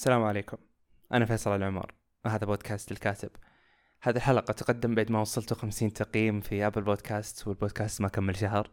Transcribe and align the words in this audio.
السلام 0.00 0.22
عليكم. 0.22 0.56
أنا 1.12 1.24
فيصل 1.24 1.56
العمر 1.56 1.94
وهذا 2.24 2.46
بودكاست 2.46 2.92
الكاتب. 2.92 3.30
هذه 4.02 4.16
الحلقة 4.16 4.52
تقدم 4.52 4.94
بعد 4.94 5.10
ما 5.10 5.20
وصلت 5.20 5.52
50 5.52 5.92
تقييم 5.92 6.40
في 6.40 6.66
أبل 6.66 6.82
بودكاست 6.82 7.48
والبودكاست 7.48 8.00
ما 8.00 8.08
كمل 8.08 8.36
شهر. 8.36 8.70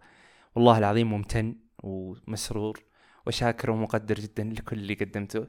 والله 0.55 0.77
العظيم 0.77 1.09
ممتن 1.09 1.55
ومسرور 1.83 2.83
وشاكر 3.25 3.71
ومقدر 3.71 4.15
جدا 4.15 4.43
لكل 4.43 4.77
اللي 4.77 4.93
قدمته. 4.93 5.47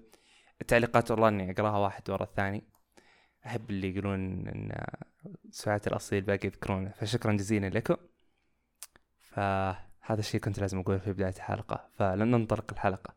التعليقات 0.61 1.11
والله 1.11 1.29
إني 1.29 1.51
أقراها 1.51 1.79
واحد 1.79 2.11
ورا 2.11 2.25
الثاني. 2.25 2.65
أحب 3.47 3.71
اللي 3.71 3.91
يقولون 3.91 4.49
إن 4.49 4.85
سعاة 5.51 5.83
الأصيل 5.87 6.21
باقي 6.21 6.47
يذكرونه 6.49 6.91
فشكرا 6.91 7.33
جزيلا 7.33 7.67
لكم. 7.67 7.97
فهذا 9.21 10.19
الشيء 10.19 10.41
كنت 10.41 10.59
لازم 10.59 10.79
أقوله 10.79 10.99
في 10.99 11.13
بداية 11.13 11.35
الحلقة 11.37 11.89
فلن 11.99 12.31
ننطلق 12.31 12.73
الحلقة. 12.73 13.15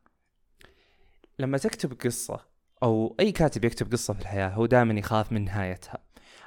لما 1.40 1.58
تكتب 1.58 1.94
قصة 1.94 2.51
أو 2.84 3.16
أي 3.20 3.32
كاتب 3.32 3.66
يكتب 3.66 3.92
قصة 3.92 4.14
في 4.14 4.22
الحياة 4.22 4.50
هو 4.50 4.66
دائما 4.66 5.00
يخاف 5.00 5.32
من 5.32 5.46
نهايتها 5.46 5.98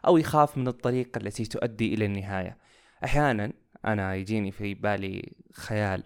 أو 0.06 0.16
يخاف 0.16 0.58
من 0.58 0.68
الطريقة 0.68 1.18
التي 1.18 1.44
تؤدي 1.44 1.94
إلى 1.94 2.04
النهاية. 2.04 2.58
أحيانا 3.04 3.52
أنا 3.84 4.14
يجيني 4.14 4.50
في 4.50 4.74
بالي 4.74 5.32
خيال 5.52 6.04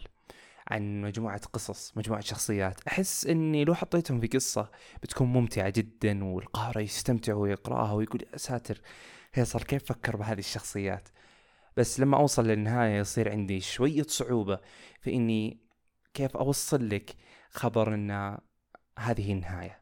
عن 0.71 1.01
مجموعة 1.03 1.41
قصص 1.53 1.93
مجموعة 1.97 2.21
شخصيات. 2.21 2.81
أحس 2.89 3.27
أني 3.27 3.65
لو 3.65 3.75
حطيتهم 3.75 4.21
في 4.21 4.27
قصة 4.27 4.71
بتكون 5.03 5.29
ممتعة 5.29 5.71
جدا 5.71 6.25
والقارئ 6.25 6.83
يستمتع 6.83 7.35
ويقرأها 7.35 7.93
ويقول 7.93 8.23
يا 8.33 8.39
ساتر 8.39 8.81
فيصل 9.33 9.63
كيف 9.63 9.85
فكر 9.85 10.17
بهذه 10.17 10.39
الشخصيات؟ 10.39 11.09
بس 11.77 12.01
لما 12.01 12.17
أوصل 12.17 12.47
للنهاية 12.47 12.99
يصير 12.99 13.31
عندي 13.31 13.61
شوية 13.61 14.07
صعوبة 14.09 14.61
في 15.01 15.15
إني 15.15 15.61
كيف 16.15 16.37
أوصل 16.37 16.89
لك 16.89 17.15
خبر 17.51 17.95
أن 17.95 18.39
هذه 18.99 19.33
النهاية. 19.33 19.78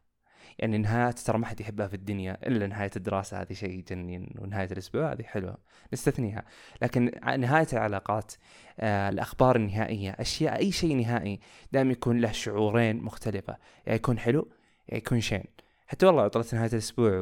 يعني 0.59 0.78
نهايات 0.78 1.19
ترى 1.19 1.38
ما 1.38 1.46
حد 1.46 1.60
يحبها 1.60 1.87
في 1.87 1.95
الدنيا 1.95 2.38
إلا 2.46 2.66
نهاية 2.66 2.90
الدراسة 2.96 3.43
هذه 3.43 3.52
شيء 3.52 3.71
يجنن 3.71 4.29
ونهايه 4.38 4.68
الأسبوع 4.73 5.13
هذه 5.13 5.23
حلوة 5.23 5.57
نستثنيها. 5.93 6.45
لكن 6.82 7.10
نهاية 7.38 7.66
العلاقات 7.73 8.32
آه 8.80 9.09
الأخبار 9.09 9.57
النهائية 9.57 10.10
أشياء 10.10 10.59
أي 10.59 10.73
شيء 10.73 10.96
نهائي 10.96 11.40
دائما 11.73 11.93
يكون 11.93 12.21
له 12.21 12.32
شعورين 12.32 12.96
مختلفة 12.96 13.57
يا 13.87 13.95
يكون 13.95 14.18
حلو 14.18 14.48
يا 14.88 14.96
يكون 14.96 15.21
شين. 15.21 15.45
حتى 15.87 16.07
والله 16.07 16.29
طلعت 16.29 16.54
نهاية 16.54 16.73
الأسبوع 16.73 17.13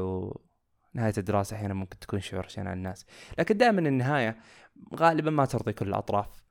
ونهاية 0.95 1.15
الدراسة 1.19 1.57
أحيانا 1.57 1.75
ممكن 1.75 1.98
تكون 1.98 2.21
شعور 2.21 2.48
شين 2.48 2.67
على 2.67 2.77
الناس. 2.77 3.07
لكن 3.39 3.57
دائما 3.57 3.81
النهاية 3.81 4.37
غالبا 4.95 5.31
ما 5.31 5.45
ترضي 5.45 5.73
كل 5.73 5.89
الأطراف. 5.89 6.45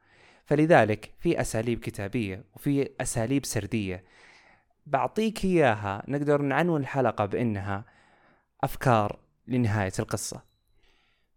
فلذلك 0.45 1.11
في 1.19 1.41
أساليب 1.41 1.79
كتابية 1.79 2.43
وفي 2.55 2.89
أساليب 3.01 3.45
سردية. 3.45 4.03
بعطيك 4.85 5.45
إياها 5.45 6.03
نقدر 6.07 6.41
نعنون 6.41 6.81
الحلقة 6.81 7.25
بأنها 7.25 7.85
أفكار 8.63 9.19
لنهاية 9.47 9.91
القصة. 9.99 10.41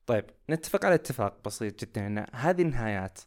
طيب 0.06 0.25
نتفق 0.50 0.84
على 0.84 0.94
اتفاق 0.94 1.38
بسيط 1.44 1.80
جدا 1.84 2.06
أن 2.06 2.27
هذه 2.33 2.62
النهايات 2.62 3.19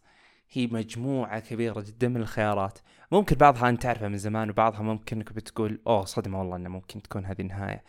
هي 0.51 0.67
مجموعة 0.67 1.39
كبيرة 1.39 1.81
جدا 1.81 2.07
من 2.07 2.21
الخيارات. 2.21 2.79
ممكن 3.11 3.35
بعضها 3.35 3.69
أنت 3.69 3.83
تعرفها 3.83 4.07
من 4.07 4.17
زمان 4.17 4.49
وبعضها 4.49 4.81
ممكن 4.81 5.17
أنك 5.17 5.33
بتقول 5.33 5.81
أوه 5.87 6.05
صدمة 6.05 6.39
والله 6.39 6.55
أنه 6.55 6.69
ممكن 6.69 7.01
تكون 7.01 7.25
هذه 7.25 7.41
النهاية. 7.41 7.83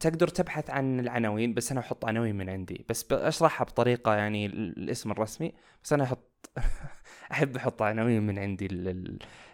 تقدر 0.00 0.28
تبحث 0.28 0.70
عن 0.70 1.00
العناوين 1.00 1.54
بس 1.54 1.70
أنا 1.72 1.80
أحط 1.80 2.04
عناوين 2.04 2.36
من 2.36 2.50
عندي. 2.50 2.84
بس 2.88 3.12
أشرحها 3.12 3.64
بطريقة 3.64 4.14
يعني 4.14 4.46
الاسم 4.46 5.10
الرسمي 5.10 5.52
بس 5.84 5.92
أنا 5.92 6.04
أحط 6.04 6.50
أحب 7.32 7.56
أحط 7.56 7.82
عناوين 7.82 8.22
من 8.22 8.38
عندي 8.38 8.66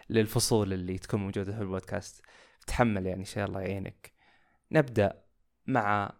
للفصول 0.09 0.73
اللي 0.73 0.97
تكون 0.97 1.19
موجودة 1.19 1.55
في 1.55 1.61
البودكاست. 1.61 2.25
تحمل 2.67 3.05
يعني 3.05 3.19
إن 3.19 3.25
شاء 3.25 3.45
الله 3.45 3.61
يعينك. 3.61 4.11
نبدأ 4.71 5.21
مع 5.67 6.13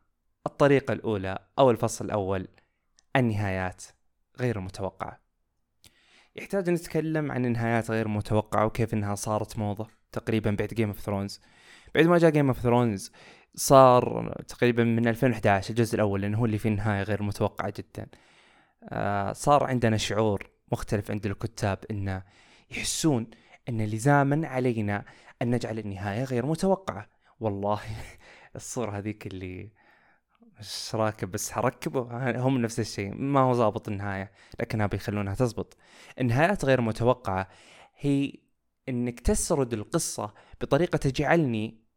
الطريقة 0.46 0.94
الأولى 0.94 1.40
أو 1.60 1.72
الفصل 1.72 2.06
الأول 2.06 2.48
النهايات 3.16 3.84
غير 4.40 4.58
المتوقعة 4.58 5.20
يحتاج 6.36 6.70
نتكلم 6.70 7.32
عن 7.32 7.46
النهايات 7.46 7.92
غير 7.92 8.06
المتوقعة 8.06 8.66
وكيف 8.66 8.94
إنها 8.94 9.16
صارت 9.16 9.58
موضة 9.60 9.88
تقريبا 10.12 10.52
بعد 10.52 10.68
Game 10.68 10.90
of 10.90 11.00
Thrones 11.00 11.42
بعد 11.96 12.06
ما 12.06 12.18
جاء 12.18 12.32
Game 12.32 12.48
of 12.48 12.60
Thrones 12.60 13.12
صار 13.56 14.34
تقريبا 14.48 14.84
من 14.84 15.08
2011 15.08 15.70
الجزء 15.70 15.96
الأول 15.96 16.22
لأنه 16.22 16.38
هو 16.38 16.46
اللي 16.46 16.58
فيه 16.58 16.70
نهاية 16.70 17.04
غير 17.04 17.24
متوقعة 17.24 17.74
جدا. 17.78 18.08
آه 18.84 19.34
صار 19.34 19.64
عندنا 19.64 19.98
شعور 19.98 20.50
مختلف 20.72 21.12
عند 21.12 21.26
الكتاب 21.26 21.80
إنه 21.92 22.24
يحسون 22.72 23.28
أن 23.70 23.82
لزاما 23.82 24.48
علينا 24.48 25.06
أن 25.42 25.52
نجعل 25.52 25.80
النهاية 25.80 26.24
غير 26.24 26.46
متوقعة. 26.46 27.08
والله 27.40 27.82
الصورة 28.56 28.92
هذيك 28.98 29.28
اللي 29.28 29.72
مش 30.60 30.96
راكب؟ 30.96 31.32
بس 31.32 31.52
حركبه 31.52 32.40
هم 32.40 32.58
نفس 32.58 32.80
الشيء. 32.80 33.16
ما 33.16 33.40
هو 33.40 33.54
ضابط 33.54 33.88
النهاية 33.88 34.32
لكنها 34.60 34.88
بيخلونها 34.88 35.36
تزبط. 35.36 35.78
النهايات 36.20 36.66
غير 36.66 36.82
متوقعة 36.82 37.48
هي 37.98 38.34
إنك 38.90 39.20
تسرد 39.20 39.74
القصة 39.74 40.34
بطريقة 40.62 40.98
تجعلني 40.98 41.90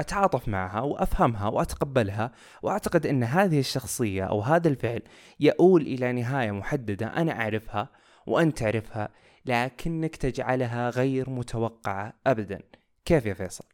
أتعاطف 0.00 0.48
معها 0.48 0.80
وأفهمها 0.80 1.48
وأتقبلها. 1.48 2.32
وأعتقد 2.62 3.06
أن 3.06 3.24
هذه 3.24 3.58
الشخصية 3.58 4.24
أو 4.24 4.40
هذا 4.40 4.68
الفعل 4.68 5.02
يؤول 5.40 5.82
إلى 5.82 6.12
نهاية 6.12 6.50
محددة 6.50 7.06
أنا 7.06 7.40
أعرفها 7.40 7.88
وأنت 8.26 8.58
تعرفها. 8.58 9.08
لكنك 9.46 10.16
تجعلها 10.16 10.90
غير 10.90 11.30
متوقعة 11.30 12.12
أبدا. 12.26 12.60
كيف 13.04 13.26
يا 13.26 13.34
فيصل؟ 13.34 13.64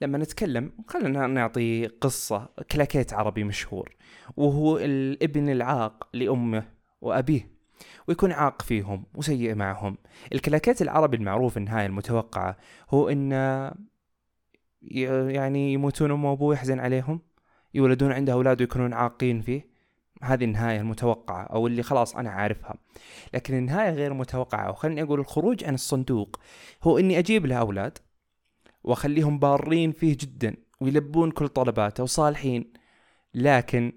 لما 0.00 0.18
نتكلم 0.18 0.72
خلينا 0.88 1.26
نعطي 1.26 1.86
قصة 1.86 2.48
كلاكيت 2.72 3.12
عربي 3.12 3.44
مشهور 3.44 3.96
وهو 4.36 4.78
الابن 4.78 5.48
العاق 5.48 6.08
لأمه 6.12 6.68
وأبيه 7.00 7.50
ويكون 8.08 8.32
عاق 8.32 8.62
فيهم 8.62 9.06
وسيء 9.14 9.54
معهم. 9.54 9.96
الكلاكيت 10.32 10.82
العربي 10.82 11.16
المعروف 11.16 11.56
النهاية 11.56 11.86
المتوقعة 11.86 12.56
هو 12.90 13.08
إن 13.08 13.32
يعني 15.30 15.72
يموتون 15.72 16.10
أمه 16.10 16.30
وأبوه 16.30 16.54
يحزن 16.54 16.80
عليهم 16.80 17.20
يولدون 17.74 18.12
عنده 18.12 18.32
أولاد 18.32 18.60
ويكونون 18.60 18.92
عاقين 18.92 19.40
فيه. 19.40 19.69
هذه 20.22 20.44
النهاية 20.44 20.80
المتوقعة 20.80 21.42
أو 21.42 21.66
اللي 21.66 21.82
خلاص 21.82 22.16
أنا 22.16 22.30
عارفها. 22.30 22.74
لكن 23.34 23.54
النهاية 23.54 23.90
غير 23.90 24.14
متوقعة 24.14 24.70
وخلني 24.70 25.02
أقول 25.02 25.20
الخروج 25.20 25.64
عن 25.64 25.74
الصندوق 25.74 26.40
هو 26.82 26.98
إني 26.98 27.18
أجيب 27.18 27.46
له 27.46 27.56
أولاد 27.56 27.98
وأخليهم 28.84 29.38
بارين 29.38 29.92
فيه 29.92 30.16
جدا 30.20 30.56
ويلبون 30.80 31.30
كل 31.30 31.48
طلباته 31.48 32.02
وصالحين. 32.02 32.72
لكن 33.34 33.92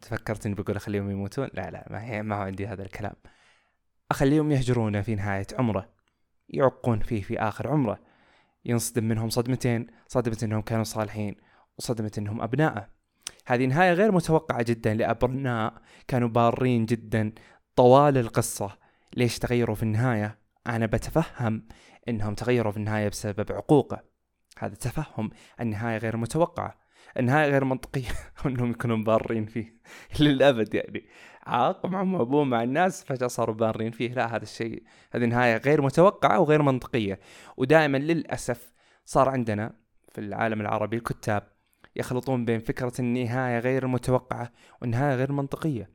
تفكرت 0.00 0.46
اني 0.46 0.54
بقول 0.54 0.76
أخليهم 0.76 1.10
يموتون؟ 1.10 1.48
لا 1.54 1.70
لا 1.70 1.86
ما, 1.90 2.04
هي 2.04 2.22
ما 2.22 2.36
هو 2.36 2.40
عندي 2.40 2.66
هذا 2.66 2.82
الكلام. 2.82 3.14
أخليهم 4.10 4.52
يهجرونه 4.52 5.00
في 5.02 5.14
نهاية 5.14 5.46
عمره 5.58 5.94
يعقون 6.48 7.00
فيه 7.00 7.22
في 7.22 7.38
آخر 7.38 7.68
عمره 7.68 8.00
ينصدم 8.64 9.04
منهم 9.04 9.30
صدمتين 9.30 9.86
صدمة 10.08 10.38
إنهم 10.42 10.62
كانوا 10.62 10.84
صالحين 10.84 11.36
وصدمة 11.78 12.12
إنهم 12.18 12.42
أبناءه. 12.42 12.88
هذه 13.46 13.66
نهاية 13.66 13.92
غير 13.92 14.12
متوقعة 14.12 14.62
جدا 14.62 14.94
لأبناء 14.94 15.74
كانوا 16.08 16.28
بارين 16.28 16.86
جدا. 16.86 17.32
طوال 17.76 18.18
القصة 18.18 18.78
ليش 19.16 19.38
تغيروا 19.38 19.74
في 19.74 19.82
النهاية؟ 19.82 20.38
أنا 20.66 20.86
بتفهم 20.86 21.66
أنهم 22.08 22.34
تغيروا 22.34 22.72
في 22.72 22.78
النهاية 22.78 23.08
بسبب 23.08 23.52
عقوقة. 23.52 24.04
هذا 24.58 24.74
تفهم. 24.74 25.30
النهاية 25.60 25.98
غير 25.98 26.16
متوقعة. 26.16 26.78
النهاية 27.18 27.50
غير 27.50 27.64
منطقية. 27.64 28.08
أنهم 28.46 28.70
يكونون 28.70 29.04
بارين 29.04 29.46
فيه. 29.46 29.80
للأبد 30.20 30.74
يعني. 30.74 31.06
عاق 31.46 31.86
معهم 31.86 32.14
أبوه 32.14 32.44
مع 32.44 32.62
الناس 32.62 33.04
فجأة 33.04 33.26
صاروا 33.26 33.54
بارين 33.54 33.90
فيه. 33.90 34.14
لا 34.14 34.36
هذا 34.36 34.42
الشيء 34.42 34.82
هذه 35.12 35.24
نهاية 35.24 35.56
غير 35.56 35.82
متوقعة 35.82 36.40
وغير 36.40 36.62
منطقية. 36.62 37.20
ودائما 37.56 37.98
للأسف 37.98 38.72
صار 39.04 39.28
عندنا 39.28 39.72
في 40.08 40.20
العالم 40.20 40.60
العربي 40.60 40.96
الكتاب 40.96 41.53
يخلطون 41.96 42.44
بين 42.44 42.60
فكرة 42.60 42.92
النهاية 42.98 43.58
غير 43.58 43.84
المتوقعة 43.84 44.52
والنهاية 44.80 45.14
غير 45.14 45.32
منطقية. 45.32 45.90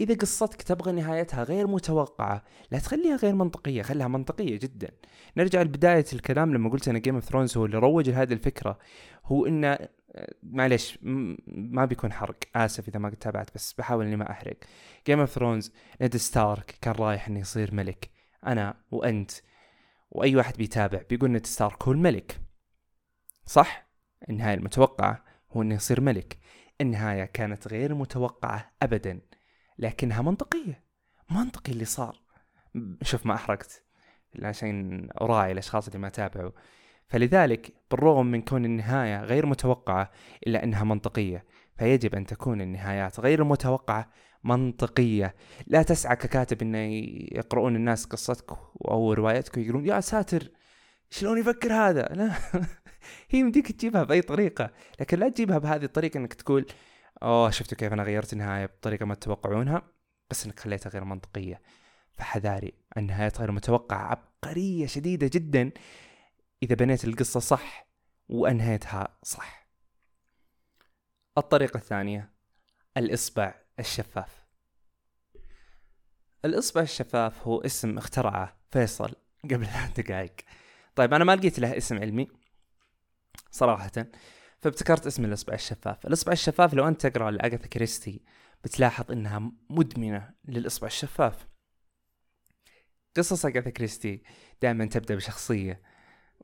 إذا 0.00 0.14
قصتك 0.14 0.62
تبغى 0.62 0.92
نهايتها 0.92 1.44
غير 1.44 1.66
متوقعة 1.66 2.44
لا 2.70 2.78
تخليها 2.78 3.16
غير 3.16 3.34
منطقية 3.34 3.82
خليها 3.82 4.08
منطقية 4.08 4.58
جدا. 4.58 4.90
نرجع 5.36 5.62
لبداية 5.62 6.04
الكلام 6.12 6.54
لما 6.54 6.70
قلت 6.70 6.88
أن 6.88 7.00
Game 7.00 7.14
of 7.14 7.24
Thrones 7.24 7.56
هو 7.56 7.64
اللي 7.64 7.78
روج 7.78 8.10
لهذه 8.10 8.32
الفكرة 8.32 8.78
هو 9.24 9.46
إنه 9.46 9.78
معلش 10.42 10.98
ما 11.46 11.84
بيكون 11.84 12.12
حرق 12.12 12.36
آسف 12.56 12.88
إذا 12.88 12.98
ما 12.98 13.10
تابعت 13.10 13.54
بس 13.54 13.72
بحاول 13.72 14.06
إني 14.06 14.16
ما 14.16 14.30
أحرق. 14.30 14.56
Game 15.06 15.20
of 15.20 15.30
Thrones 15.30 15.72
نيد 16.00 16.16
ستارك 16.16 16.78
كان 16.80 16.94
رايح 16.94 17.28
إنه 17.28 17.40
يصير 17.40 17.74
ملك. 17.74 18.10
أنا 18.46 18.74
وأنت 18.90 19.30
وأي 20.10 20.36
واحد 20.36 20.56
بيتابع 20.56 21.02
بيقول 21.10 21.30
نيد 21.30 21.46
ستارك 21.46 21.82
هو 21.82 21.92
الملك. 21.92 22.40
صح؟ 23.44 23.88
النهاية 24.30 24.54
المتوقعة. 24.54 25.27
هو 25.52 25.62
إنه 25.62 25.74
يصير 25.74 26.00
ملك. 26.00 26.38
النهاية 26.80 27.24
كانت 27.24 27.68
غير 27.68 27.94
متوقعة 27.94 28.72
ابدا 28.82 29.20
لكنها 29.78 30.22
منطقية 30.22 30.84
منطقي 31.30 31.72
اللي 31.72 31.84
صار. 31.84 32.20
شوف 33.02 33.26
ما 33.26 33.34
أحرقت 33.34 33.82
عشان 34.42 35.08
اراعي 35.20 35.52
الأشخاص 35.52 35.86
اللي 35.86 35.98
ما 35.98 36.08
تابعوا. 36.08 36.50
فلذلك 37.08 37.72
بالرغم 37.90 38.26
من 38.26 38.42
كون 38.42 38.64
النهاية 38.64 39.24
غير 39.24 39.46
متوقعة 39.46 40.10
إلا 40.46 40.64
أنها 40.64 40.84
منطقية 40.84 41.44
فيجب 41.78 42.14
أن 42.14 42.26
تكون 42.26 42.60
النهايات 42.60 43.20
غير 43.20 43.42
المتوقعة 43.42 44.10
منطقية. 44.44 45.34
لا 45.66 45.82
تسعى 45.82 46.16
ككاتب 46.16 46.62
أن 46.62 46.74
يقرؤون 47.32 47.76
الناس 47.76 48.04
قصتك 48.04 48.50
أو 48.88 49.12
روايتك 49.12 49.56
ويقولون 49.56 49.86
يا 49.86 50.00
ساتر 50.00 50.50
شلون 51.10 51.38
يفكر 51.38 51.72
هذا؟ 51.72 52.02
لا. 52.02 52.32
هي 53.30 53.38
يمديك 53.38 53.72
تجيبها 53.72 54.04
بأي 54.04 54.22
طريقة 54.22 54.70
لكن 55.00 55.18
لا 55.18 55.28
تجيبها 55.28 55.58
بهذه 55.58 55.84
الطريقة 55.84 56.18
أنك 56.18 56.34
تقول 56.34 56.66
أوه 57.22 57.50
شفتوا 57.50 57.78
كيف 57.78 57.92
أنا 57.92 58.02
غيرت 58.02 58.32
النهاية 58.32 58.66
بطريقة 58.66 59.06
ما 59.06 59.14
تتوقعونها؟ 59.14 59.82
بس 60.30 60.46
أنك 60.46 60.60
خليتها 60.60 60.90
غير 60.90 61.04
منطقية. 61.04 61.60
فحذاري 62.16 62.72
النهايات 62.96 63.40
غير 63.40 63.52
متوقعة 63.52 64.06
عبقرية 64.06 64.86
شديدة 64.86 65.30
جدا 65.32 65.70
إذا 66.62 66.74
بنيت 66.74 67.04
القصة 67.04 67.40
صح 67.40 67.88
وأنهيتها 68.28 69.18
صح. 69.22 69.68
الطريقة 71.38 71.76
الثانية 71.76 72.32
الإصبع 72.96 73.54
الشفاف. 73.78 74.46
الإصبع 76.44 76.80
الشفاف 76.80 77.46
هو 77.46 77.60
اسم 77.60 77.98
اخترعه 77.98 78.56
فيصل 78.70 79.12
قبل 79.44 79.66
ثلاث 79.66 79.96
دقائق. 80.00 80.34
طيب 80.98 81.14
أنا 81.14 81.24
ما 81.24 81.36
لقيت 81.36 81.58
له 81.58 81.76
اسم 81.76 81.98
علمي 81.98 82.28
صراحة 83.50 83.90
فابتكرت 84.58 85.06
اسم 85.06 85.24
الإصبع 85.24 85.54
الشفاف. 85.54 86.06
الإصبع 86.06 86.32
الشفاف 86.32 86.74
لو 86.74 86.88
أنت 86.88 87.06
تقرأ 87.06 87.30
لأغاثا 87.30 87.66
كريستي 87.66 88.22
بتلاحظ 88.64 89.12
إنها 89.12 89.52
مدمنة 89.70 90.30
للإصبع 90.48 90.86
الشفاف. 90.86 91.46
قصص 93.16 93.46
أغاثا 93.46 93.70
كريستي 93.70 94.22
دائما 94.62 94.84
تبدأ 94.84 95.14
بشخصية. 95.14 95.82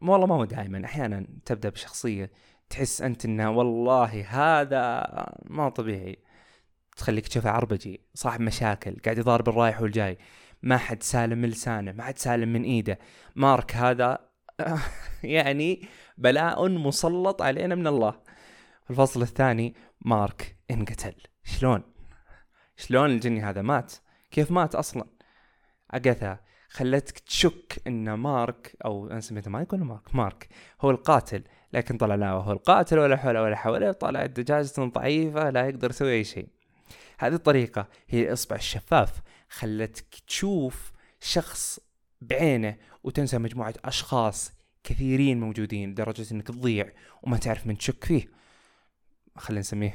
والله 0.03 0.27
ما 0.27 0.35
هو 0.35 0.45
دائما 0.45 0.85
أحيانا 0.85 1.27
تبدأ 1.45 1.69
بشخصية. 1.69 2.31
تحس 2.71 3.03
أنت 3.03 3.25
إنه 3.25 3.51
والله 3.51 4.27
هذا 4.29 5.07
ما 5.45 5.69
طبيعي. 5.69 6.19
تخليك 6.97 7.29
تشوفه 7.29 7.51
عربجي 7.51 8.01
صاحب 8.15 8.41
مشاكل 8.41 8.97
قاعد 9.05 9.19
يضارب 9.19 9.49
الرايح 9.49 9.81
والجاي. 9.81 10.19
ما 10.63 10.77
حد 10.77 11.03
سالم 11.03 11.39
من 11.39 11.49
لسانه 11.49 11.93
ما 11.93 12.03
حد 12.03 12.19
سالم 12.19 12.53
من 12.53 12.63
إيده. 12.63 12.99
مارك 13.37 13.77
هذا 13.77 14.34
يعني 15.23 15.89
بلاء 16.19 16.69
مسلط 16.69 17.43
علينا 17.43 17.75
من 17.75 17.87
الله. 17.87 18.11
في 18.85 18.91
الفصل 18.91 19.23
الثاني 19.23 19.75
مارك 20.01 20.57
انقتل. 20.71 21.15
شلون؟ 21.45 21.83
شلون 22.77 23.11
الجني 23.11 23.43
هذا 23.43 23.63
مات؟ 23.63 23.93
كيف 24.31 24.51
مات 24.51 24.75
أصلا؟ 24.75 25.05
اغاثا 25.95 26.39
خلتك 26.69 27.19
تشك 27.19 27.83
إن 27.87 28.15
مارك 28.15 28.77
أو 28.85 29.11
أنا 29.11 29.21
سميته 29.21 29.51
مايك 29.51 29.73
ولا 29.73 29.85
مارك؟ 29.85 30.15
مارك 30.15 30.49
هو 30.81 30.91
القاتل 30.91 31.45
لكن 31.73 31.97
طلع 31.97 32.15
لا 32.15 32.31
هو 32.31 32.53
القاتل 32.53 32.99
ولا 32.99 33.17
حول 33.17 33.39
ولا 33.39 33.57
حول 33.57 33.95
طلع 33.95 34.27
دجاجة 34.27 34.71
ضعيفة 34.79 35.51
لا 35.51 35.69
يقدر 35.69 35.91
يسوي 35.91 36.13
أي 36.13 36.25
شيء. 36.25 36.49
هذه 37.19 37.35
الطريقة 37.35 37.89
هي 38.09 38.23
الإصبع 38.23 38.57
الشفاف 38.57 39.23
خلتك 39.49 40.15
تشوف 40.27 40.93
شخص 41.21 41.81
بعينه 42.31 42.77
وتنسى 43.05 43.39
مجموعة 43.39 43.75
أشخاص 43.85 44.53
كثيرين 44.85 45.41
موجودين 45.41 45.91
لدرجة 45.91 46.27
إنك 46.33 46.47
تضيع 46.47 46.93
وما 47.23 47.37
تعرف 47.37 47.67
من 47.67 47.79
تشك 47.79 48.05
فيه. 48.05 48.29
خلينا 49.37 49.61
نسميه 49.61 49.95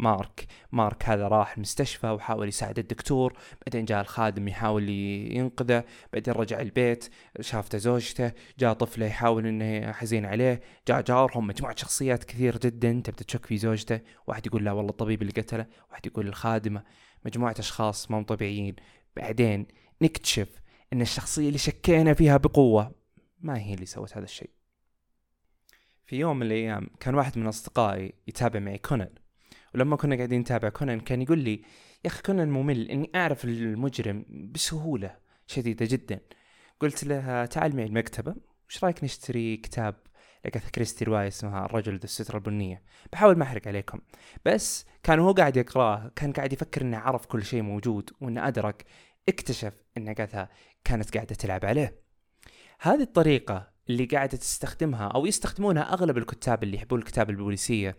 مارك. 0.00 0.46
مارك 0.72 1.04
هذا 1.04 1.28
راح 1.28 1.54
المستشفى 1.56 2.10
وحاول 2.10 2.48
يساعد 2.48 2.78
الدكتور 2.78 3.38
بعدين 3.66 3.84
جاء 3.84 4.00
الخادم 4.00 4.48
يحاول 4.48 4.88
ينقذه 4.88 5.84
بعدين 6.12 6.34
رجع 6.34 6.60
البيت 6.60 7.08
شافته 7.40 7.78
زوجته 7.78 8.32
جاء 8.58 8.72
طفله 8.72 9.06
يحاول 9.06 9.46
إنه 9.46 9.92
حزين 9.92 10.26
عليه 10.26 10.60
جاء 10.88 11.02
جارهم 11.02 11.46
مجموعة 11.46 11.76
شخصيات 11.76 12.24
كثير 12.24 12.58
جدا 12.58 13.02
تبدأ 13.04 13.24
تشك 13.24 13.46
في 13.46 13.56
زوجته. 13.56 14.00
واحد 14.26 14.46
يقول 14.46 14.64
لا 14.64 14.72
والله 14.72 14.90
الطبيب 14.90 15.22
اللي 15.22 15.32
قتله 15.32 15.66
واحد 15.90 16.06
يقول 16.06 16.28
الخادمة. 16.28 16.82
مجموعة 17.24 17.54
أشخاص 17.58 18.10
ما 18.10 18.22
طبيعيين. 18.22 18.76
بعدين 19.16 19.66
نكتشف 20.02 20.48
إن 20.92 21.00
الشخصية 21.00 21.48
اللي 21.48 21.58
شكينا 21.58 22.14
فيها 22.14 22.36
بقوة 22.36 22.94
ما 23.40 23.58
هي 23.58 23.74
اللي 23.74 23.86
سوت 23.86 24.16
هذا 24.16 24.24
الشيء. 24.24 24.50
في 26.06 26.16
يوم 26.16 26.36
من 26.36 26.46
الأيام 26.46 26.90
كان 27.00 27.14
واحد 27.14 27.38
من 27.38 27.46
أصدقائي 27.46 28.14
يتابع 28.26 28.60
معي 28.60 28.78
كونان. 28.78 29.14
ولما 29.74 29.96
كنا 29.96 30.16
قاعدين 30.16 30.40
نتابع 30.40 30.68
كونان 30.68 31.00
كان 31.00 31.22
يقول 31.22 31.38
لي 31.38 31.62
يا 32.04 32.10
أخي 32.10 32.22
كونان 32.22 32.50
ممل 32.50 32.90
إني 32.90 33.10
أعرف 33.14 33.44
المجرم 33.44 34.24
بسهولة 34.54 35.16
شديدة 35.46 35.86
جدا. 35.90 36.20
قلت 36.80 37.04
له 37.04 37.44
تعال 37.44 37.76
معي 37.76 37.86
المكتبة 37.86 38.34
وش 38.68 38.84
رأيك 38.84 39.04
نشتري 39.04 39.56
كتاب 39.56 39.94
لقيت 40.44 40.70
كريستي 40.70 41.04
رواية 41.04 41.28
اسمها 41.28 41.64
الرجل 41.64 41.92
ذو 41.92 42.04
الستره 42.04 42.36
البنية؟ 42.36 42.82
بحاول 43.12 43.38
ما 43.38 43.42
أحرق 43.44 43.68
عليكم. 43.68 44.00
بس 44.44 44.86
كان 45.02 45.18
هو 45.18 45.32
قاعد 45.32 45.56
يقرأه 45.56 46.12
كان 46.16 46.32
قاعد 46.32 46.52
يفكر 46.52 46.82
إنه 46.82 46.98
عرف 46.98 47.26
كل 47.26 47.44
شيء 47.44 47.62
موجود 47.62 48.10
وإنه 48.20 48.48
أدرك 48.48 48.84
اكتشف 49.28 49.72
إن 49.96 50.14
قاعدة 50.14 50.50
كانت 50.84 51.14
قاعدة 51.14 51.34
تلعب 51.34 51.64
عليه. 51.64 52.00
هذه 52.80 53.02
الطريقة 53.02 53.70
اللي 53.88 54.04
قاعدة 54.04 54.38
تستخدمها 54.38 55.06
أو 55.08 55.26
يستخدمونها 55.26 55.82
أغلب 55.92 56.18
الكتاب 56.18 56.62
اللي 56.62 56.76
يحبون 56.76 56.98
الكتاب 56.98 57.30
البوليسية 57.30 57.96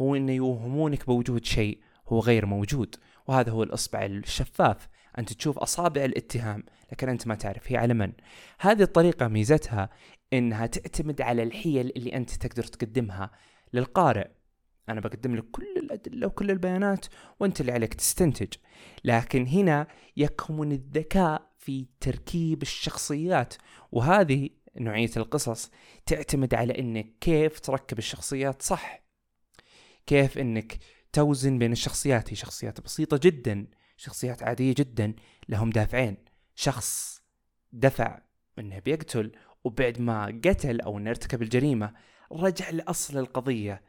هو 0.00 0.16
أن 0.16 0.28
يوهمونك 0.28 1.06
بوجود 1.06 1.44
شيء 1.44 1.80
هو 2.08 2.20
غير 2.20 2.46
موجود 2.46 2.96
وهذا 3.26 3.50
هو 3.50 3.62
الإصبع 3.62 4.04
الشفاف. 4.04 4.88
أنت 5.18 5.32
تشوف 5.32 5.58
أصابع 5.58 6.04
الاتهام 6.04 6.64
لكن 6.92 7.08
أنت 7.08 7.26
ما 7.26 7.34
تعرف 7.34 7.72
هي 7.72 7.76
على 7.76 7.94
من. 7.94 8.12
هذه 8.60 8.82
الطريقة 8.82 9.28
ميزتها 9.28 9.90
إنها 10.32 10.66
تعتمد 10.66 11.20
على 11.20 11.42
الحيل 11.42 11.92
اللي 11.96 12.16
أنت 12.16 12.30
تقدر 12.30 12.62
تقدمها 12.62 13.30
للقارئ. 13.72 14.28
أنا 14.88 15.00
بقدم 15.00 15.36
لك 15.36 15.44
كل 15.50 15.76
الأدلة 15.76 16.26
وكل 16.26 16.50
البيانات 16.50 17.06
وأنت 17.40 17.60
اللي 17.60 17.72
عليك 17.72 17.94
تستنتج. 17.94 18.52
لكن 19.04 19.46
هنا 19.46 19.86
يكمن 20.16 20.72
الذكاء 20.72 21.50
في 21.58 21.86
تركيب 22.00 22.62
الشخصيات 22.62 23.54
وهذه 23.92 24.50
نوعية 24.76 25.10
القصص 25.16 25.70
تعتمد 26.06 26.54
على 26.54 26.78
إنك 26.78 27.18
كيف 27.20 27.60
تركب 27.60 27.98
الشخصيات 27.98 28.62
صح. 28.62 29.04
كيف 30.06 30.38
إنك 30.38 30.78
توزن 31.12 31.58
بين 31.58 31.72
الشخصيات 31.72 32.32
هي 32.32 32.36
شخصيات 32.36 32.80
بسيطة 32.80 33.20
جدا 33.22 33.66
شخصيات 33.96 34.42
عادية 34.42 34.74
جدا 34.78 35.14
لهم 35.48 35.70
دافعين. 35.70 36.16
شخص 36.54 37.22
دفع 37.72 38.20
إنه 38.58 38.78
بيقتل 38.78 39.32
وبعد 39.64 40.00
ما 40.00 40.40
قتل 40.44 40.80
أو 40.80 40.98
إنه 40.98 41.10
ارتكب 41.10 41.42
الجريمة 41.42 41.92
رجع 42.32 42.70
لأصل 42.70 43.18
القضية. 43.18 43.82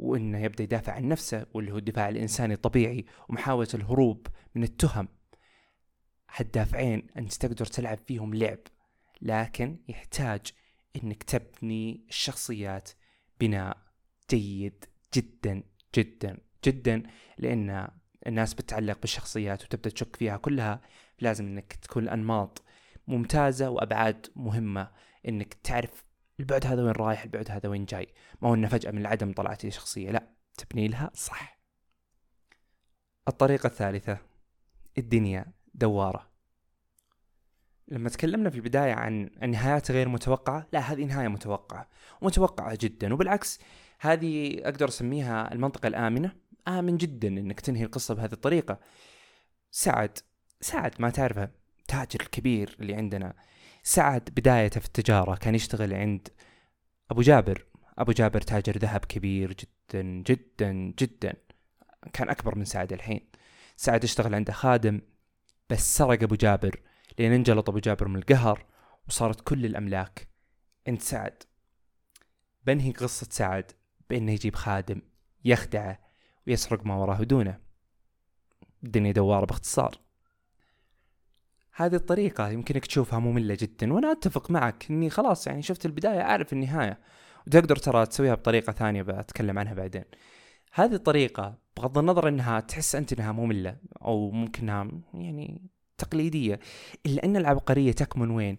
وإنه 0.00 0.38
يبدأ 0.38 0.64
يدافع 0.64 0.92
عن 0.92 1.08
نفسه 1.08 1.46
واللي 1.54 1.72
هو 1.72 1.78
الدفاع 1.78 2.08
الإنساني 2.08 2.54
الطبيعي 2.54 3.04
ومحاولة 3.28 3.68
الهروب 3.74 4.26
من 4.54 4.62
التهم. 4.62 5.08
هالدافعين 6.36 7.06
أنت 7.16 7.34
تقدر 7.34 7.66
تلعب 7.66 7.98
فيهم 7.98 8.34
لعب 8.34 8.58
لكن 9.22 9.78
يحتاج 9.88 10.40
إنك 10.96 11.22
تبني 11.22 12.04
الشخصيات 12.08 12.90
بناء 13.40 13.76
جيد 14.30 14.84
جدا 15.14 15.62
جدا 15.94 16.38
جدا 16.64 17.02
لأن 17.38 17.88
الناس 18.26 18.54
بتتعلق 18.54 19.00
بالشخصيات 19.00 19.64
وتبدأ 19.64 19.90
تشك 19.90 20.16
فيها 20.16 20.36
كلها. 20.36 20.80
لازم 21.20 21.46
إنك 21.46 21.72
تكون 21.72 22.02
الانماط 22.02 22.62
ممتازة 23.06 23.70
وأبعاد 23.70 24.26
مهمة 24.36 24.90
إنك 25.28 25.54
تعرف 25.54 26.04
البعد 26.40 26.66
هذا 26.66 26.82
وين 26.82 26.92
رايح؟ 26.92 27.22
البعد 27.22 27.50
هذا 27.50 27.68
وين 27.68 27.84
جاي؟ 27.84 28.08
ما 28.42 28.48
هو 28.48 28.54
إنه 28.54 28.68
فجأة 28.68 28.90
من 28.90 28.98
العدم 28.98 29.32
طلعت 29.32 29.64
لي 29.64 29.70
شخصية. 29.70 30.10
لا 30.10 30.26
تبني 30.56 30.88
لها 30.88 31.10
صح. 31.14 31.60
الطريقة 33.28 33.66
الثالثة 33.66 34.18
الدنيا 34.98 35.46
دوارة. 35.74 36.30
لما 37.88 38.08
تكلمنا 38.08 38.50
في 38.50 38.56
البداية 38.56 38.92
عن 38.92 39.30
النهايات 39.42 39.90
غير 39.90 40.08
متوقعة 40.08 40.66
لا 40.72 40.78
هذه 40.80 41.04
نهاية 41.04 41.28
متوقعة 41.28 41.88
ومتوقعة 42.20 42.78
جدا. 42.80 43.14
وبالعكس 43.14 43.60
هذه 44.00 44.60
أقدر 44.64 44.88
أسميها 44.88 45.52
المنطقة 45.52 45.86
الآمنة. 45.86 46.32
آمن 46.68 46.96
جدا 46.96 47.28
إنك 47.28 47.60
تنهي 47.60 47.84
القصة 47.84 48.14
بهذه 48.14 48.32
الطريقة. 48.32 48.80
سعد 49.70 50.18
سعد 50.60 50.94
ما 50.98 51.10
تعرفه 51.10 51.50
تاجر 51.88 52.20
الكبير 52.20 52.76
اللي 52.80 52.94
عندنا 52.94 53.34
سعد 53.82 54.30
بدايته 54.36 54.80
في 54.80 54.86
التجارة 54.86 55.34
كان 55.34 55.54
يشتغل 55.54 55.94
عند 55.94 56.28
أبو 57.10 57.22
جابر. 57.22 57.66
أبو 57.98 58.12
جابر 58.12 58.40
تاجر 58.40 58.78
ذهب 58.78 59.04
كبير 59.04 59.52
جدا 59.52 60.02
جدا 60.02 60.72
جدا. 60.72 61.34
كان 62.12 62.28
أكبر 62.28 62.54
من 62.58 62.64
سعد 62.64 62.92
الحين. 62.92 63.30
سعد 63.76 64.04
اشتغل 64.04 64.34
عنده 64.34 64.52
خادم 64.52 65.00
بس 65.70 65.96
سرق 65.96 66.22
أبو 66.22 66.34
جابر 66.34 66.80
لين 67.18 67.32
انجلط 67.32 67.68
أبو 67.68 67.78
جابر 67.78 68.08
من 68.08 68.16
القهر 68.16 68.66
وصارت 69.08 69.40
كل 69.40 69.66
الأملاك 69.66 70.28
عند 70.88 71.02
سعد. 71.02 71.42
بنهي 72.66 72.92
قصة 72.92 73.26
سعد 73.30 73.72
بأنه 74.10 74.32
يجيب 74.32 74.54
خادم 74.54 75.02
يخدعه 75.44 75.98
ويسرق 76.46 76.86
ما 76.86 76.94
وراه 76.94 77.22
دونه. 77.22 77.60
الدنيا 78.84 79.12
دوارة 79.12 79.46
باختصار. 79.46 80.09
هذه 81.80 81.94
الطريقة 81.94 82.48
يمكنك 82.50 82.86
تشوفها 82.86 83.18
مملة 83.18 83.56
جدا 83.60 83.92
وأنا 83.92 84.12
أتفق 84.12 84.50
معك 84.50 84.86
إني 84.90 85.10
خلاص 85.10 85.46
يعني 85.46 85.62
شفت 85.62 85.86
البداية 85.86 86.20
أعرف 86.20 86.52
النهاية 86.52 87.00
وتقدر 87.46 87.76
ترى 87.76 88.06
تسويها 88.06 88.34
بطريقة 88.34 88.72
ثانية 88.72 89.02
بتكلم 89.02 89.58
عنها 89.58 89.74
بعدين. 89.74 90.04
هذه 90.72 90.94
الطريقة 90.94 91.58
بغض 91.76 91.98
النظر 91.98 92.28
إنها 92.28 92.60
تحس 92.60 92.94
أنت 92.94 93.12
إنها 93.12 93.32
مملة 93.32 93.76
أو 94.02 94.30
ممكن 94.30 94.68
إنها 94.68 94.90
يعني 95.14 95.70
تقليدية 95.98 96.60
إلا 97.06 97.24
أن 97.24 97.36
العبقرية 97.36 97.92
تكمن 97.92 98.30
وين؟ 98.30 98.58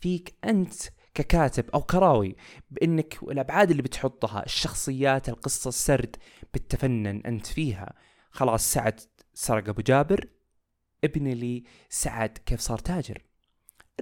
فيك 0.00 0.34
أنت 0.44 0.74
ككاتب 1.14 1.70
أو 1.74 1.82
كراوي 1.82 2.36
بإنك 2.70 3.22
الابعاد 3.22 3.70
اللي 3.70 3.82
بتحطها 3.82 4.44
الشخصيات 4.44 5.28
القصة 5.28 5.68
السرد 5.68 6.16
بتفنن 6.54 7.22
أنت 7.26 7.46
فيها. 7.46 7.92
خلاص 8.30 8.72
سعد 8.72 9.00
سرق 9.34 9.68
أبو 9.68 9.82
جابر. 9.82 10.37
ابني 11.04 11.34
لي 11.34 11.64
سعد 11.88 12.38
كيف 12.46 12.60
صار 12.60 12.78
تاجر. 12.78 13.22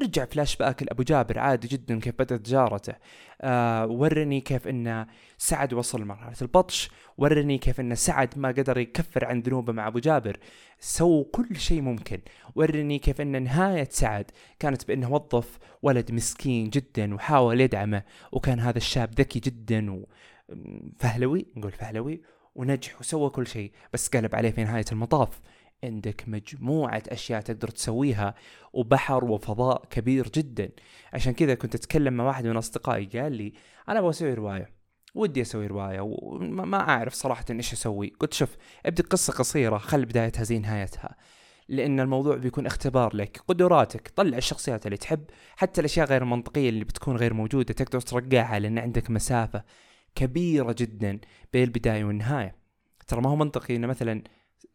رجع 0.03 0.25
فلاش 0.25 0.57
باك 0.57 0.83
لأبو 0.83 1.03
جابر 1.03 1.39
عادي 1.39 1.69
جدا 1.69 2.01
كيف 2.01 2.15
بدأت 2.15 2.41
تجارته. 2.41 2.95
آه 3.41 3.87
ورني 3.87 4.41
كيف 4.41 4.69
إن 4.69 5.07
سعد 5.39 5.75
وصل 5.75 6.01
لمرحله 6.01 6.37
البطش 6.43 6.91
ورني 7.19 7.59
كيف 7.59 7.81
إن 7.81 7.95
سعد 7.95 8.39
ما 8.39 8.49
قدر 8.49 8.79
يكفر 8.79 9.25
عن 9.25 9.41
ذنوبه 9.41 9.73
مع 9.73 9.87
أبو 9.89 9.99
جابر. 9.99 10.39
سووا 10.81 11.25
كل 11.33 11.57
شيء 11.57 11.81
ممكن. 11.81 12.21
ورني 12.55 12.99
كيف 12.99 13.21
إن 13.21 13.43
نهاية 13.43 13.89
سعد 13.91 14.31
كانت 14.59 14.89
بإنه 14.89 15.13
وظف 15.13 15.59
ولد 15.83 16.13
مسكين 16.13 16.71
جدا 16.71 17.15
وحاول 17.15 17.61
يدعمه 17.61 18.03
وكان 18.33 18.61
هذا 18.61 18.79
الشاب 18.79 19.15
ذكي 19.21 19.41
جدا 19.41 20.05
وفهلوي 20.49 21.47
نقول 21.57 21.73
فهلوي 21.73 22.23
ونجح 22.55 23.01
وسوى 23.01 23.31
كل 23.31 23.47
شيء 23.47 23.73
بس 23.93 24.09
قلب 24.09 24.35
عليه 24.35 24.51
في 24.51 24.65
نهاية 24.65 24.85
المطاف. 24.93 25.41
عندك 25.85 26.25
مجموعة 26.27 27.03
أشياء 27.09 27.41
تقدر 27.41 27.69
تسويها 27.69 28.35
وبحر 28.73 29.25
وفضاء 29.25 29.85
كبير 29.91 30.29
جدا. 30.29 30.71
عشان 31.13 31.33
كذا 31.33 31.55
كنت 31.55 31.75
أتكلم 31.75 32.15
مع 32.15 32.25
واحد 32.25 32.47
من 32.47 32.57
أصدقائي 32.57 33.07
قال 33.07 33.33
لي 33.33 33.53
أنا 33.89 33.99
أبغى 33.99 34.11
أسوي 34.11 34.35
رواية 34.35 34.71
ودي 35.15 35.43
أسوي 35.43 35.67
رواية 35.67 36.01
وما 36.01 36.81
أعرف 36.81 37.15
صراحة 37.15 37.45
إيش 37.51 37.73
أسوي. 37.73 38.13
قلت 38.21 38.35
شوف 38.35 38.57
ابدأ 38.87 39.03
قصة 39.03 39.33
قصيرة 39.33 39.79
خل 39.79 40.05
بدايتها 40.05 40.45
زي 40.45 40.59
نهايتها. 40.59 41.17
لأن 41.69 42.01
الموضوع 42.01 42.37
بيكون 42.37 42.67
اختبار 42.67 43.17
لك 43.17 43.41
قدراتك 43.49 44.09
طلع 44.09 44.39
الشخصيات 44.39 44.87
اللي 44.87 44.97
تحب 44.97 45.25
حتى 45.57 45.81
الأشياء 45.81 46.07
غير 46.07 46.23
المنطقية 46.23 46.69
اللي 46.69 46.85
بتكون 46.85 47.17
غير 47.17 47.35
موجودة 47.35 47.75
تقدر 47.75 48.01
ترقعها 48.01 48.59
لأن 48.59 48.79
عندك 48.79 49.11
مسافة 49.11 49.65
كبيرة 50.15 50.75
جدا 50.79 51.21
بين 51.53 51.65
البداية 51.65 52.05
والنهاية. 52.05 52.57
ترى 53.09 53.21
ما 53.21 53.31
هو 53.31 53.37
منطقي 53.37 53.77
إنه 53.77 53.87
مثلا 53.87 54.23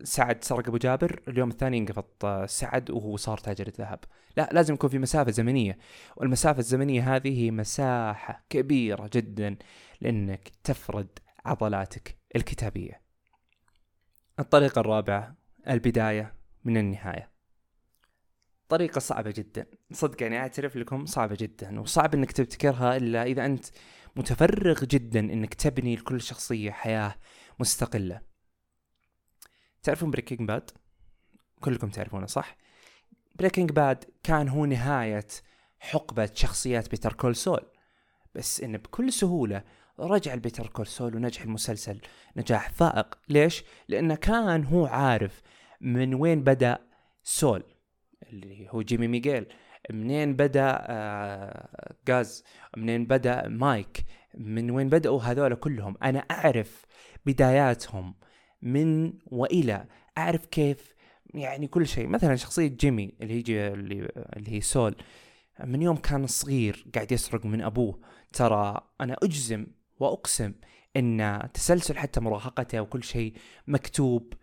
سعد 0.04 0.44
سرق 0.44 0.68
أبو 0.68 0.78
جابر 0.78 1.24
اليوم 1.28 1.50
الثاني 1.50 1.78
انقفض 1.78 2.06
آه، 2.24 2.46
سعد 2.46 2.92
وهو 2.92 3.18
صار 3.18 3.38
تاجر 3.38 3.68
الذهب. 3.68 4.00
لا 4.38 4.50
لازم 4.52 4.74
يكون 4.74 4.90
في 4.90 5.00
مسافة 5.00 5.32
زمنية 5.32 5.78
والمسافة 6.16 6.60
الزمنية 6.60 7.16
هذه 7.16 7.44
هي 7.44 7.52
مساحة 7.52 8.46
كبيرة 8.50 9.10
جدا 9.14 9.58
لأنك 10.02 10.52
تفرد 10.64 11.20
عضلاتك 11.46 12.18
الكتابية. 12.36 13.02
الطريقة 14.40 14.80
الرابعة 14.80 15.36
البداية 15.70 16.34
من 16.64 16.78
النهاية. 16.78 17.32
طريقة 18.70 19.00
صعبة 19.00 19.34
جدا. 19.38 19.66
صدق 19.92 20.24
يعني 20.24 20.38
أعترف 20.38 20.76
لكم 20.76 21.06
صعبة 21.06 21.38
جدا 21.40 21.80
وصعب 21.80 22.14
إنك 22.14 22.32
تبتكرها 22.32 22.98
إلا 22.98 23.24
إذا 23.24 23.46
أنت 23.46 23.66
متفرغ 24.16 24.86
جدا 24.86 25.20
إنك 25.20 25.54
تبني 25.54 25.96
لكل 25.96 26.22
شخصية 26.22 26.72
حياة 26.72 27.16
مستقلة. 27.60 28.31
تعرفون 29.84 30.12
Breaking 30.12 30.48
Bad 30.48 30.72
كلكم 31.62 31.90
تعرفونه 31.90 32.26
صح؟ 32.26 32.58
Breaking 33.36 33.72
Bad 33.72 34.04
كان 34.24 34.50
هو 34.50 34.66
نهاية 34.66 35.28
حقبة 35.80 36.30
شخصيات 36.34 36.90
Better 36.90 37.14
Call 37.14 37.36
Saul. 37.36 37.62
بس 38.36 38.62
انه 38.62 38.78
بكل 38.78 39.14
سهولة 39.14 39.64
رجع 40.00 40.34
ال 40.34 40.38
Better 40.38 40.68
Call 40.68 40.88
Saul 40.88 41.16
ونجح 41.16 41.42
المسلسل 41.42 42.02
نجاح 42.36 42.70
فائق. 42.70 43.18
ليش؟ 43.30 43.64
لأنه 43.88 44.16
كان 44.16 44.64
هو 44.64 44.86
عارف 44.86 45.42
من 45.82 46.14
وين 46.14 46.44
بدأ 46.44 46.78
سول 47.24 47.64
اللي 48.24 48.68
هو 48.70 48.82
جيمي 48.82 49.08
مكغيل. 49.08 49.46
منين 49.92 50.36
بدأ 50.36 50.78
آه 50.82 51.96
غاس؟ 52.10 52.44
منين 52.78 53.06
بدأ 53.06 53.48
مايك؟ 53.48 54.06
من 54.36 54.72
وين 54.72 54.90
بدأوا 54.90 55.22
هذول 55.22 55.56
كلهم؟ 55.56 55.98
أنا 56.04 56.20
أعرف 56.20 56.86
بداياتهم. 57.26 58.16
من 58.62 59.14
وإلى. 59.26 59.86
أعرف 60.18 60.46
كيف؟ 60.46 60.96
يعني 61.34 61.68
كل 61.68 61.88
شيء. 61.88 62.08
مثلا 62.08 62.36
شخصية 62.36 62.68
جيمي 62.68 63.14
اللي 63.22 63.50
هي 63.50 63.68
اللي, 63.68 64.12
هي 64.48 64.62
سول. 64.62 64.96
من 65.64 65.82
يوم 65.82 65.96
كان 65.98 66.28
صغير 66.28 66.86
قاعد 66.96 67.12
يسرق 67.12 67.46
من 67.46 67.62
أبوه. 67.62 68.00
ترى 68.34 68.82
أنا 69.02 69.18
أجزم 69.24 69.68
وأقسم 70.00 70.54
إن 70.98 71.50
تسلسل 71.54 71.98
حتى 71.98 72.20
مراهقته 72.20 72.82
وكل 72.82 73.04
شيء 73.04 73.34
مكتوب 73.68 74.34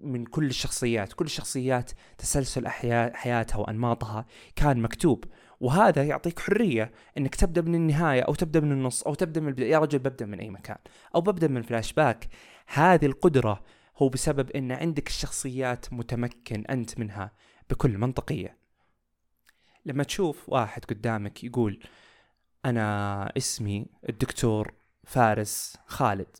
من 0.00 0.24
كل 0.24 0.46
الشخصيات. 0.46 1.12
كل 1.12 1.24
الشخصيات 1.24 1.90
تسلسل 2.18 2.68
حياتها 3.14 3.58
وأنماطها 3.58 4.26
كان 4.56 4.82
مكتوب. 4.82 5.24
وهذا 5.60 6.04
يعطيك 6.04 6.40
حرية 6.40 6.92
إنك 7.18 7.34
تبدأ 7.34 7.62
من 7.62 7.74
النهاية 7.74 8.20
أو 8.20 8.34
تبدأ 8.34 8.60
من 8.60 8.72
النص 8.72 9.02
أو 9.02 9.14
تبدأ 9.14 9.40
من 9.40 9.48
البداية. 9.48 9.70
يا 9.70 9.78
رجل 9.78 9.98
ببدأ 9.98 10.26
من 10.26 10.40
أي 10.40 10.50
مكان. 10.50 10.78
أو 11.14 11.20
ببدأ 11.20 11.48
من 11.48 11.62
فلاش 11.62 11.92
باك. 11.92 12.28
هذه 12.66 13.06
القدرة 13.06 13.62
هو 13.96 14.08
بسبب 14.08 14.50
إن 14.50 14.72
عندك 14.72 15.08
الشخصيات 15.08 15.92
متمكن 15.92 16.64
أنت 16.66 16.98
منها 16.98 17.32
بكل 17.70 17.98
منطقية. 17.98 18.56
لما 19.86 20.04
تشوف 20.04 20.48
واحد 20.48 20.84
قدامك 20.84 21.44
يقول 21.44 21.80
أنا 22.64 23.32
اسمي 23.36 23.86
الدكتور 24.08 24.74
فارس 25.04 25.76
خالد. 25.86 26.36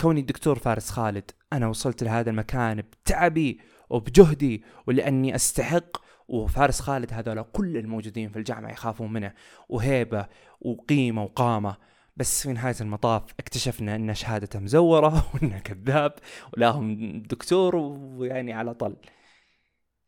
كوني 0.00 0.20
الدكتور 0.20 0.58
فارس 0.58 0.90
خالد 0.90 1.30
أنا 1.52 1.66
وصلت 1.66 2.02
لهذا 2.02 2.30
المكان 2.30 2.80
بتعبي 2.80 3.60
وبجهدي 3.90 4.64
ولأني 4.86 5.34
أستحق 5.34 5.96
وفارس 6.28 6.80
خالد 6.80 7.12
هذول 7.12 7.42
كل 7.42 7.76
الموجودين 7.76 8.28
في 8.30 8.38
الجامعة 8.38 8.70
يخافون 8.70 9.12
منه 9.12 9.34
وهيبة 9.68 10.26
وقيمة 10.60 11.22
وقامة. 11.22 11.76
بس 12.16 12.42
في 12.42 12.52
نهاية 12.52 12.74
المطاف 12.80 13.22
اكتشفنا 13.40 13.96
إن 13.96 14.14
شهادته 14.14 14.58
مزورة 14.58 15.26
وإنه 15.34 15.58
كذاب 15.58 16.14
ولاهم 16.52 17.22
دكتور 17.22 17.76
ويعني 17.76 18.52
على 18.52 18.74
طل 18.74 18.96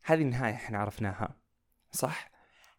هذه 0.03 0.21
النهاية 0.21 0.53
إحنا 0.53 0.77
عرفناها 0.77 1.35
صح؟ 1.91 2.31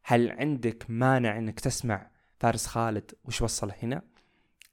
هل 0.02 0.30
عندك 0.30 0.84
مانع 0.88 1.38
إنك 1.38 1.60
تسمع 1.60 2.10
فارس 2.38 2.66
خالد 2.66 3.10
وش 3.24 3.42
وصل 3.42 3.72
هنا؟ 3.82 4.02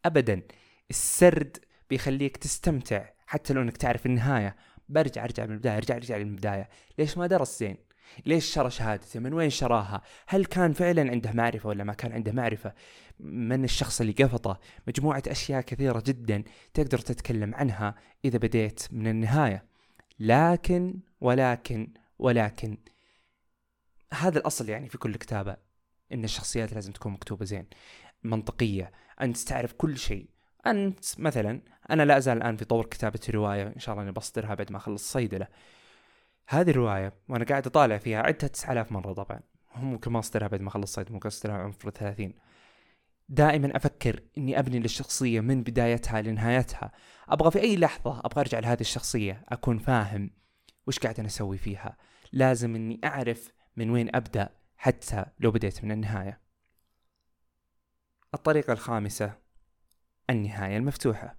ابدا 0.06 0.42
السرد 0.90 1.58
بيخليك 1.90 2.38
تستمتع 2.38 3.10
حتى 3.28 3.54
لو 3.54 3.62
إنك 3.62 3.78
تعرف 3.78 4.06
النهاية 4.06 4.56
برجع 4.90 5.24
أرجع 5.24 5.46
من 5.46 5.54
البداية 5.54 5.78
أرجع 5.78 5.96
أرجع 5.96 6.18
للبداية 6.18 6.70
ليش 6.98 7.18
ما 7.18 7.28
درس 7.28 7.60
زين؟ 7.60 7.78
ليش 8.26 8.46
شرى 8.54 8.70
شهادته؟ 8.70 9.20
من 9.20 9.34
وين 9.34 9.50
شراها؟ 9.50 10.02
هل 10.28 10.46
كان 10.46 10.74
فعلا 10.74 11.12
عنده 11.12 11.32
معرفة 11.32 11.70
ولا 11.70 11.84
ما 11.84 11.94
كان 11.94 12.12
عنده 12.12 12.32
معرفة؟ 12.32 12.74
من 13.20 13.64
الشخص 13.64 14.02
اللي 14.02 14.14
قفطه؟ 14.14 14.60
مجموعة 14.88 15.24
أشياء 15.28 15.62
كثيرة 15.62 16.04
جدا 16.06 16.44
تقدر 16.74 16.98
تتكلم 16.98 17.56
عنها 17.56 17.96
إذا 18.26 18.38
بديت 18.38 18.84
من 18.92 19.08
النهاية. 19.08 19.66
لكن 20.20 21.00
ولكن 21.22 21.94
ولكن. 22.20 22.78
هذا 24.14 24.40
الأصل 24.40 24.70
يعني 24.70 24.90
في 24.90 24.98
كل 24.98 25.16
كتابة 25.16 25.58
إن 26.14 26.24
الشخصيات 26.24 26.74
لازم 26.74 26.92
تكون 26.92 27.12
مكتوبة 27.12 27.46
زين 27.46 27.66
منطقية 28.24 28.92
أنت 29.22 29.38
تعرف 29.38 29.74
كل 29.74 29.98
شيء. 29.98 30.30
أنت 30.68 31.20
مثلا 31.20 31.62
أنا 31.90 32.04
لا 32.04 32.18
أزال 32.18 32.38
الآن 32.38 32.58
في 32.58 32.66
طور 32.66 32.86
كتابة 32.86 33.20
رواية 33.30 33.68
إن 33.68 33.80
شاء 33.80 33.94
الله 33.94 34.04
أني 34.04 34.12
بصدرها 34.12 34.56
بعد 34.56 34.72
ما 34.72 34.78
أخلص 34.78 35.04
الصيدلة 35.04 35.48
هذه 36.48 36.70
الرواية 36.70 37.13
وأنا 37.30 37.46
قاعد 37.46 37.68
أطالع 37.68 37.98
فيها 37.98 38.22
عدتها 38.22 38.48
9000 38.48 38.92
مرة 38.92 39.13
طبعا. 39.13 39.39
ممكن 39.75 40.12
ما 40.12 40.20
أصدرها 40.20 40.48
بعد 40.48 40.62
ما 40.62 40.70
خلص 40.70 40.94
صيد 40.94 41.12
ممكن 41.12 41.27
أصدرها 41.27 41.56
عمر 41.56 41.72
30 41.72 42.34
دائما 43.30 43.75
أفكر 43.75 44.24
إني 44.38 44.60
أبني 44.60 44.80
للشخصية 44.80 45.39
من 45.39 45.63
بدايتها 45.63 46.22
لنهايتها. 46.22 46.92
أبغى 47.30 47.51
في 47.51 47.60
أي 47.60 47.77
لحظة 47.77 48.20
أبغى 48.20 48.42
أرجع 48.42 48.60
لهذه 48.60 48.82
الشخصية 48.82 49.46
أكون 49.50 49.77
فاهم 49.77 50.32
وش 50.88 51.00
قاعد 51.00 51.20
أنا 51.20 51.27
أسوي 51.27 51.58
فيها. 51.58 51.98
لازم 52.32 52.75
إني 52.75 53.01
أعرف 53.04 53.51
من 53.75 53.89
وين 53.89 54.16
أبدأ 54.16 54.50
حتى 54.77 55.25
لو 55.39 55.51
بديت 55.51 55.84
من 55.84 55.92
النهاية. 55.92 56.42
الطريقة 58.34 58.74
الخامسة 58.74 59.34
النهاية 60.30 60.77
المفتوحة. 60.77 61.38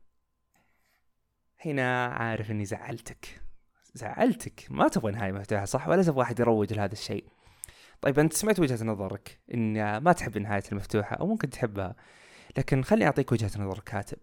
هنا 1.64 2.06
عارف 2.06 2.50
إني 2.50 2.64
زعلتك. 2.64 3.47
زعلتك. 3.94 4.66
ما 4.70 4.88
تبغى 4.88 5.12
نهاية 5.12 5.32
مفتوحة 5.32 5.64
صح؟ 5.64 5.88
ولا 5.88 6.02
تبغى 6.02 6.22
أحد 6.22 6.40
يروج 6.40 6.72
لهذا 6.72 6.92
الشيء. 6.92 7.24
طيب 8.00 8.18
أنت 8.18 8.32
سمعت 8.32 8.60
وجهة 8.60 8.84
نظرك 8.84 9.40
إن 9.54 9.96
ما 9.98 10.12
تحب 10.12 10.36
النهاية 10.36 10.62
المفتوحة 10.72 11.16
أو 11.16 11.26
ممكن 11.26 11.50
تحبها 11.50 11.96
لكن 12.58 12.82
خليني 12.82 13.06
أعطيك 13.06 13.32
وجهة 13.32 13.50
نظر 13.58 13.78
كاتب. 13.78 14.18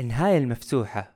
النهاية 0.00 0.38
المفتوحة 0.38 1.14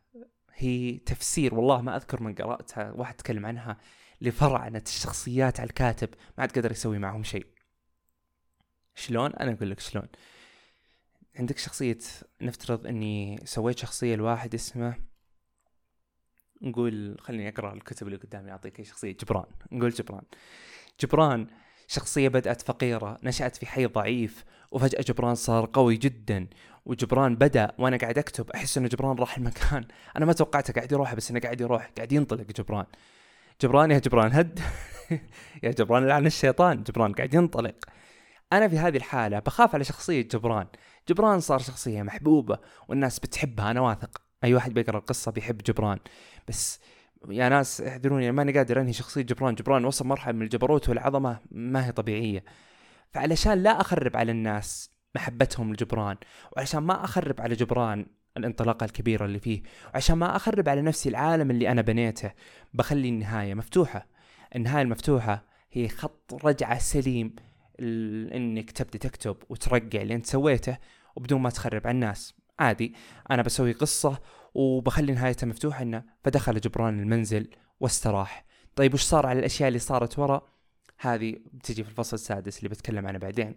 هي 0.55 0.99
تفسير 0.99 1.55
والله 1.55 1.81
ما 1.81 1.97
أذكر 1.97 2.23
من 2.23 2.35
قرأتها 2.35 2.91
واحد 2.93 3.15
تكلم 3.15 3.47
عنها 3.47 3.77
لفرعنة 4.21 4.83
الشخصيات 4.87 5.61
على 5.61 5.69
الكاتب 5.69 6.09
ما 6.09 6.43
عاد 6.43 6.59
قدر 6.59 6.71
يسوي 6.71 6.99
معهم 6.99 7.23
شيء. 7.23 7.47
شلون؟ 8.95 9.33
أنا 9.35 9.53
أقول 9.53 9.71
لك 9.71 9.81
شلون. 9.81 10.09
عندك 11.37 11.59
شخصية 11.59 11.99
نفترض 12.41 12.87
إني 12.87 13.41
سويت 13.45 13.79
شخصية 13.79 14.17
لواحد 14.17 14.55
اسمه 14.55 15.08
نقول 16.63 17.17
خليني 17.21 17.49
أقرأ 17.49 17.73
الكتب 17.73 18.07
اللي 18.07 18.19
قدامي 18.19 18.51
أعطيك 18.51 18.83
شخصية 18.83 19.13
جبران. 19.13 19.45
نقول 19.73 19.91
جبران. 19.91 20.23
جبران 21.01 21.47
شخصية 21.89 22.29
بدأت 22.29 22.63
فقيرة 22.63 23.19
نشأت 23.23 23.57
في 23.57 23.67
حي 23.67 23.87
ضعيف 23.87 24.45
وفجأة 24.71 25.03
جبران 25.03 25.35
صار 25.35 25.71
قوي 25.73 25.97
جدا. 25.97 26.47
وجبران 26.87 27.37
بدأ 27.37 27.73
وأنا 27.79 27.97
قاعد 27.97 28.19
أكتب 28.19 28.51
أحس 28.51 28.79
إنه 28.79 28.89
جبران 28.89 29.17
راح 29.17 29.37
المكان. 29.37 29.85
أنا 30.17 30.25
ما 30.27 30.33
توقعته 30.33 30.73
قاعد 30.73 30.93
يروح 30.93 31.15
بس 31.15 31.31
إنه 31.31 31.41
قاعد 31.41 31.61
يروح 31.61 31.91
قاعد 31.97 32.13
ينطلق 32.13 32.47
جبران. 32.57 32.87
جبران 33.63 33.91
يا 33.91 33.99
جبران 33.99 34.33
هد. 34.33 34.61
يا 35.63 35.71
جبران 35.71 36.07
لعن 36.07 36.27
الشيطان. 36.27 36.83
جبران 36.83 37.13
قاعد 37.13 37.35
ينطلق. 37.35 37.85
أنا 38.53 38.69
في 38.69 38.79
هذه 38.79 38.97
الحالة 38.97 39.39
بخاف 39.39 39.75
على 39.75 39.85
شخصية 39.85 40.23
جبران. 40.23 40.67
جبران 41.09 41.41
صار 41.41 41.59
شخصية 41.59 42.03
محبوبة 42.03 42.59
والناس 42.89 43.19
بتحبها 43.19 43.71
أنا 43.71 43.81
واثق. 43.81 44.28
أي 44.45 44.55
واحد 44.55 44.75
بيقرأ 44.75 44.99
القصة 44.99 45.33
بيحب 45.33 45.59
جبران. 45.59 45.99
بس 46.49 46.81
يا 47.29 47.49
ناس 47.49 47.81
اعذروني 47.81 48.33
ماني 48.33 48.53
قادر 48.53 48.81
أنهي 48.81 48.93
شخصية 48.93 49.23
جبران. 49.23 49.55
جبران 49.55 49.85
وصل 49.85 50.07
مرحلة 50.07 50.35
من 50.35 50.43
الجبروت 50.43 50.89
والعظمة 50.89 51.39
ما 51.51 51.87
هي 51.87 51.93
طبيعية. 51.93 52.45
فعلشان 53.13 53.63
لا 53.63 53.81
أخرب 53.81 54.17
على 54.17 54.33
الناس 54.33 54.91
محبتهم 55.15 55.73
لجبران 55.73 56.17
وعشان 56.57 56.83
ما 56.83 57.05
أخرب 57.05 57.41
على 57.41 57.55
جبران 57.55 58.07
الانطلاقة 58.37 58.85
الكبيرة 58.85 59.25
اللي 59.25 59.39
فيه 59.39 59.63
وعشان 59.95 60.19
ما 60.19 60.37
أخرب 60.37 60.69
على 60.69 60.83
نفسي 60.83 61.09
العالم 61.09 61.51
اللي 61.51 61.73
أنا 61.73 61.83
بنيته 61.83 62.33
بخلي 62.75 63.09
النهاية 63.09 63.55
مفتوحة. 63.55 64.07
النهاية 64.57 64.83
المفتوحة 64.83 65.45
هي 65.73 65.89
خط 65.89 66.41
رجعة 66.45 66.79
سليم 66.79 67.37
إنك 67.81 68.71
تبدأ 68.71 68.99
تكتب 68.99 69.37
وترقع 69.49 70.03
اللي 70.03 70.15
أنت 70.15 70.27
سويته 70.27 70.79
وبدون 71.17 71.41
ما 71.41 71.51
تخرب 71.51 71.87
على 71.87 71.95
الناس. 71.95 72.35
عادي 72.59 72.95
أنا 73.31 73.43
بسوي 73.43 73.73
قصة 73.73 74.19
وبخلي 74.55 75.13
نهايتها 75.13 75.47
مفتوحة 75.47 75.83
إنه 75.83 76.05
فدخل 76.25 76.61
جبران 76.61 77.01
المنزل 77.01 77.51
واستراح. 77.81 78.45
طيب 78.77 78.95
وش 78.95 79.03
صار 79.03 79.27
على 79.27 79.39
الأشياء 79.39 79.69
اللي 79.69 79.79
صارت 79.79 80.19
ورا؟ 80.19 80.43
هذه 80.99 81.37
بتجي 81.53 81.85
في 81.85 81.91
الفصل 81.91 82.15
السادس 82.15 82.59
اللي 82.59 82.69
بتكلم 82.69 83.07
عنه 83.07 83.19
بعدين. 83.19 83.57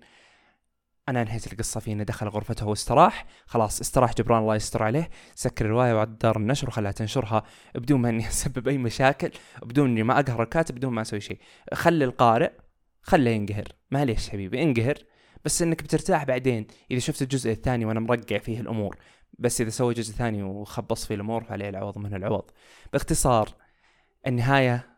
أنا 1.09 1.21
انهيت 1.21 1.53
القصة 1.53 1.79
في 1.79 1.91
إنه 1.91 2.03
دخل 2.03 2.27
غرفته 2.27 2.67
واستراح. 2.67 3.25
خلاص 3.45 3.79
استراح 3.79 4.13
جبران 4.13 4.41
الله 4.41 4.55
يستر 4.55 4.83
عليه. 4.83 5.09
سكر 5.35 5.65
الرواية 5.65 5.93
وعد 5.93 6.17
دار 6.17 6.37
النشر 6.37 6.67
وخلاها 6.67 6.91
تنشرها 6.91 7.43
بدون 7.75 8.01
ما 8.01 8.09
إني 8.09 8.27
أسبب 8.29 8.67
أي 8.67 8.77
مشاكل 8.77 9.31
بدون 9.63 9.89
إني 9.89 10.03
ما 10.03 10.19
أقهر 10.19 10.43
الكاتب 10.43 10.75
بدون 10.75 10.93
ما 10.93 11.01
أسوي 11.01 11.21
شيء. 11.21 11.39
خلي 11.73 12.05
القارئ 12.05 12.51
خله 13.01 13.29
ينقهر. 13.29 13.67
معليش 13.91 14.29
حبيبي 14.29 14.63
انقهر. 14.63 14.97
بس 15.45 15.61
إنك 15.61 15.83
بترتاح 15.83 16.23
بعدين. 16.23 16.67
إذا 16.91 16.99
شفت 16.99 17.21
الجزء 17.21 17.51
الثاني 17.51 17.85
وأنا 17.85 17.99
مرقع 17.99 18.37
فيه 18.37 18.59
الأمور 18.59 18.97
بس 19.39 19.61
إذا 19.61 19.69
سوى 19.69 19.93
جزء 19.93 20.13
ثاني 20.13 20.43
وخبص 20.43 21.05
في 21.05 21.13
الأمور 21.13 21.43
فعليه 21.43 21.69
العوض 21.69 21.97
من 21.97 22.13
العوض. 22.13 22.51
باختصار 22.93 23.55
النهاية 24.27 24.89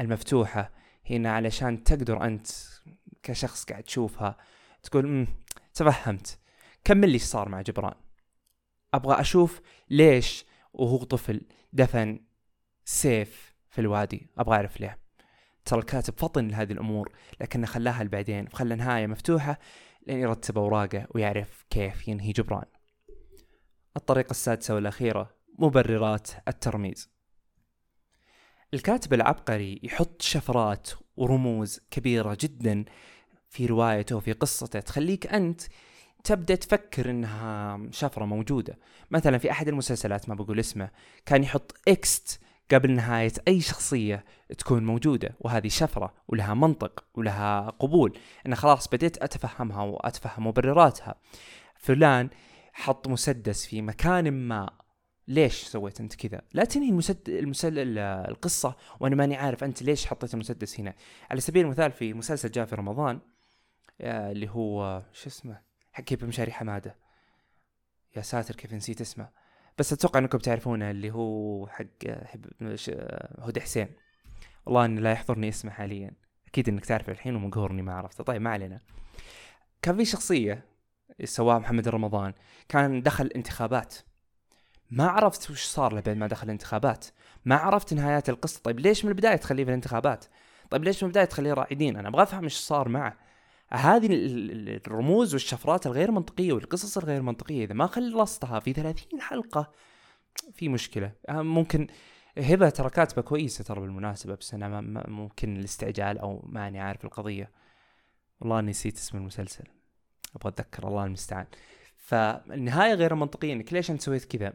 المفتوحة 0.00 0.72
هنا 1.10 1.32
علشان 1.32 1.84
تقدر 1.84 2.24
أنت 2.24 2.46
كشخص 3.22 3.64
قاعد 3.64 3.82
تشوفها 3.82 4.36
تقول 4.82 5.04
امم 5.04 5.26
تفهمت. 5.74 6.38
كمل 6.84 7.08
لي 7.08 7.14
إيش 7.14 7.22
صار 7.22 7.48
مع 7.48 7.62
جبران. 7.62 7.94
أبغى 8.94 9.20
أشوف 9.20 9.60
ليش 9.90 10.44
وهو 10.72 11.04
طفل 11.04 11.40
دفن 11.72 12.20
سيف 12.84 13.54
في 13.70 13.80
الوادي. 13.80 14.26
أبغى 14.38 14.56
أعرف 14.56 14.80
ليه. 14.80 14.98
ترى 15.64 15.78
الكاتب 15.80 16.14
فطن 16.18 16.48
لهذه 16.48 16.72
الأمور 16.72 17.12
لكنه 17.40 17.66
خلاها 17.66 18.04
لبعدين 18.04 18.46
وخلى 18.52 18.74
نهايه 18.74 19.06
مفتوحة 19.06 19.58
لين 20.06 20.18
يرتب 20.18 20.58
أوراقه 20.58 21.06
ويعرف 21.10 21.64
كيف 21.70 22.08
ينهي 22.08 22.32
جبران. 22.32 22.64
الطريقة 23.96 24.30
السادسة 24.30 24.74
والأخيرة 24.74 25.34
مبررات 25.58 26.30
الترميز. 26.48 27.10
الكاتب 28.74 29.14
العبقري 29.14 29.80
يحط 29.82 30.22
شفرات 30.22 30.90
ورموز 31.16 31.80
كبيرة 31.90 32.36
جدا 32.40 32.84
في 33.48 33.66
روايته 33.66 34.16
وفي 34.16 34.32
قصته 34.32 34.80
تخليك 34.80 35.26
أنت 35.26 35.62
تبدأ 36.24 36.54
تفكر 36.54 37.10
إنها 37.10 37.80
شفرة 37.90 38.24
موجودة. 38.24 38.78
مثلا 39.10 39.38
في 39.38 39.50
أحد 39.50 39.68
المسلسلات 39.68 40.28
ما 40.28 40.34
بقول 40.34 40.60
اسمه 40.60 40.90
كان 41.26 41.42
يحط 41.42 41.74
X 41.88 42.40
قبل 42.70 42.90
نهاية 42.90 43.32
أي 43.48 43.60
شخصية 43.60 44.24
تكون 44.58 44.86
موجودة 44.86 45.36
وهذه 45.40 45.68
شفرة 45.68 46.14
ولها 46.28 46.54
منطق 46.54 47.04
ولها 47.14 47.70
قبول 47.70 48.18
أنا 48.46 48.56
خلاص 48.56 48.88
بديت 48.88 49.22
أتفهمها 49.22 49.82
وأتفهم 49.82 50.46
مبرراتها 50.46 51.14
فلان 51.76 52.28
حط 52.72 53.08
مسدس 53.08 53.66
في 53.66 53.82
مكان 53.82 54.32
ما 54.32 54.70
ليش 55.28 55.64
سويت 55.64 56.00
أنت 56.00 56.14
كذا؟ 56.14 56.42
لا 56.52 56.64
تنهي 56.64 56.88
المسد... 56.88 57.28
المسل... 57.28 57.98
القصة 57.98 58.76
وأنا 59.00 59.16
ماني 59.16 59.36
عارف 59.36 59.64
أنت 59.64 59.82
ليش 59.82 60.06
حطيت 60.06 60.34
المسدس 60.34 60.80
هنا. 60.80 60.94
على 61.30 61.40
سبيل 61.40 61.64
المثال 61.64 61.92
في 61.92 62.14
مسلسل 62.14 62.50
جاء 62.50 62.66
في 62.66 62.74
رمضان 62.74 63.20
آه، 64.00 64.32
اللي 64.32 64.48
هو 64.50 65.02
شو 65.12 65.28
اسمه؟ 65.28 65.60
حق 65.92 66.04
كيف 66.04 66.24
مشاري 66.24 66.52
حمادة. 66.52 66.96
يا 68.16 68.22
ساتر 68.22 68.54
كيف 68.54 68.74
نسيت 68.74 69.00
اسمه. 69.00 69.28
بس 69.78 69.92
أتوقع 69.92 70.20
إنكم 70.20 70.38
تعرفونه 70.38 70.90
اللي 70.90 71.10
هو 71.10 71.66
حق. 71.66 71.84
هدى 73.38 73.60
حسين. 73.60 73.88
والله 74.66 74.84
اني 74.84 75.00
لا 75.00 75.12
يحضرني 75.12 75.48
اسمه 75.48 75.70
حاليا. 75.70 76.10
أكيد 76.48 76.68
إنك 76.68 76.86
تعرف 76.86 77.10
الحين 77.10 77.36
ومقهورني 77.36 77.82
ما 77.82 77.94
عرفته. 77.94 78.24
طيب 78.24 78.42
ما 78.42 78.50
علينا. 78.50 78.80
كان 79.82 79.96
في 79.96 80.04
شخصية 80.04 80.64
سواها 81.24 81.58
محمد 81.58 81.88
رمضان 81.88 82.32
كان 82.68 83.02
دخل 83.02 83.26
انتخابات 83.36 83.94
ما 84.90 85.06
عرفت 85.06 85.50
وش 85.50 85.64
صار 85.64 85.92
له 85.92 86.00
بعد 86.00 86.16
ما 86.16 86.26
دخل 86.26 86.46
الانتخابات 86.46 87.06
ما 87.44 87.56
عرفت 87.56 87.94
نهايات 87.94 88.28
القصة 88.28 88.60
طيب 88.64 88.80
ليش 88.80 89.04
من 89.04 89.10
البداية 89.10 89.36
تخليه 89.36 89.64
في 89.64 89.70
الانتخابات 89.70 90.24
طيب 90.70 90.84
ليش 90.84 91.02
من 91.02 91.06
البداية 91.06 91.24
تخليه 91.24 91.52
راعدين 91.52 91.96
أنا 91.96 92.08
أبغى 92.08 92.22
أفهم 92.22 92.44
إيش 92.44 92.54
صار 92.54 92.88
معه 92.88 93.16
هذه 93.72 94.08
الرموز 94.86 95.34
والشفرات 95.34 95.86
الغير 95.86 96.10
منطقية 96.10 96.52
والقصص 96.52 96.98
الغير 96.98 97.22
منطقية. 97.22 97.64
إذا 97.64 97.74
ما 97.74 97.86
خلصتها 97.86 98.60
في 98.60 98.72
30 98.72 99.20
حلقة 99.20 99.72
في 100.52 100.68
مشكلة. 100.68 101.12
آه، 101.28 101.42
ممكن 101.42 101.86
هبة 102.38 102.68
ترى 102.68 102.90
كاتبة 102.90 103.22
كويسة 103.22 103.64
ترى 103.64 103.80
بالمناسبة 103.80 104.34
بس 104.34 104.54
أنا 104.54 104.80
ممكن 105.08 105.56
الاستعجال 105.56 106.18
أو 106.18 106.42
ماني 106.46 106.80
عارف 106.80 107.04
القضية. 107.04 107.50
والله 108.40 108.60
نسيت 108.60 108.96
اسم 108.96 109.18
المسلسل. 109.18 109.64
أبغى 110.36 110.48
أتذكر. 110.48 110.88
الله 110.88 111.04
المستعان. 111.04 111.46
فالنهاية 111.96 112.94
غير 112.94 113.14
منطقية 113.14 113.52
إنك 113.52 113.72
ليش 113.72 113.90
أنت 113.90 114.00
سويت 114.00 114.24
كذا؟ 114.24 114.52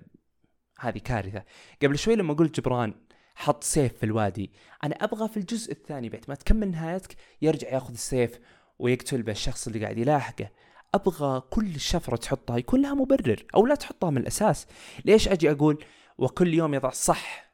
هذه 0.80 0.98
كارثة. 0.98 1.44
قبل 1.84 1.98
شوي 1.98 2.16
لما 2.16 2.34
قلت 2.34 2.60
جبران 2.60 2.94
حط 3.36 3.64
سيف 3.64 3.98
في 3.98 4.06
الوادي. 4.06 4.52
أنا 4.84 4.96
أبغى 4.96 5.28
في 5.28 5.38
الجزء 5.38 5.72
الثاني 5.72 6.10
بعد 6.10 6.26
ما 6.28 6.36
تكمل 6.36 6.72
نهايتك 6.72 7.16
يرجع 7.42 7.68
ياخذ 7.70 7.94
السيف 7.94 8.40
ويقتل 8.84 9.24
بالشخص 9.24 9.68
اللي 9.68 9.80
قاعد 9.80 9.98
يلاحقه. 9.98 10.50
أبغى 10.94 11.42
كل 11.50 11.80
شفرة 11.80 12.16
تحطها 12.16 12.58
يكون 12.58 12.82
لها 12.82 12.94
مبرر 12.94 13.46
أو 13.56 13.66
لا 13.66 13.76
تحطها 13.76 14.10
من 14.10 14.18
الأساس. 14.18 14.68
ليش 15.06 15.28
أجي 15.28 15.52
أقول 15.52 15.84
وكل 16.18 16.54
يوم 16.54 16.74
يضع 16.74 16.90
صح 16.90 17.54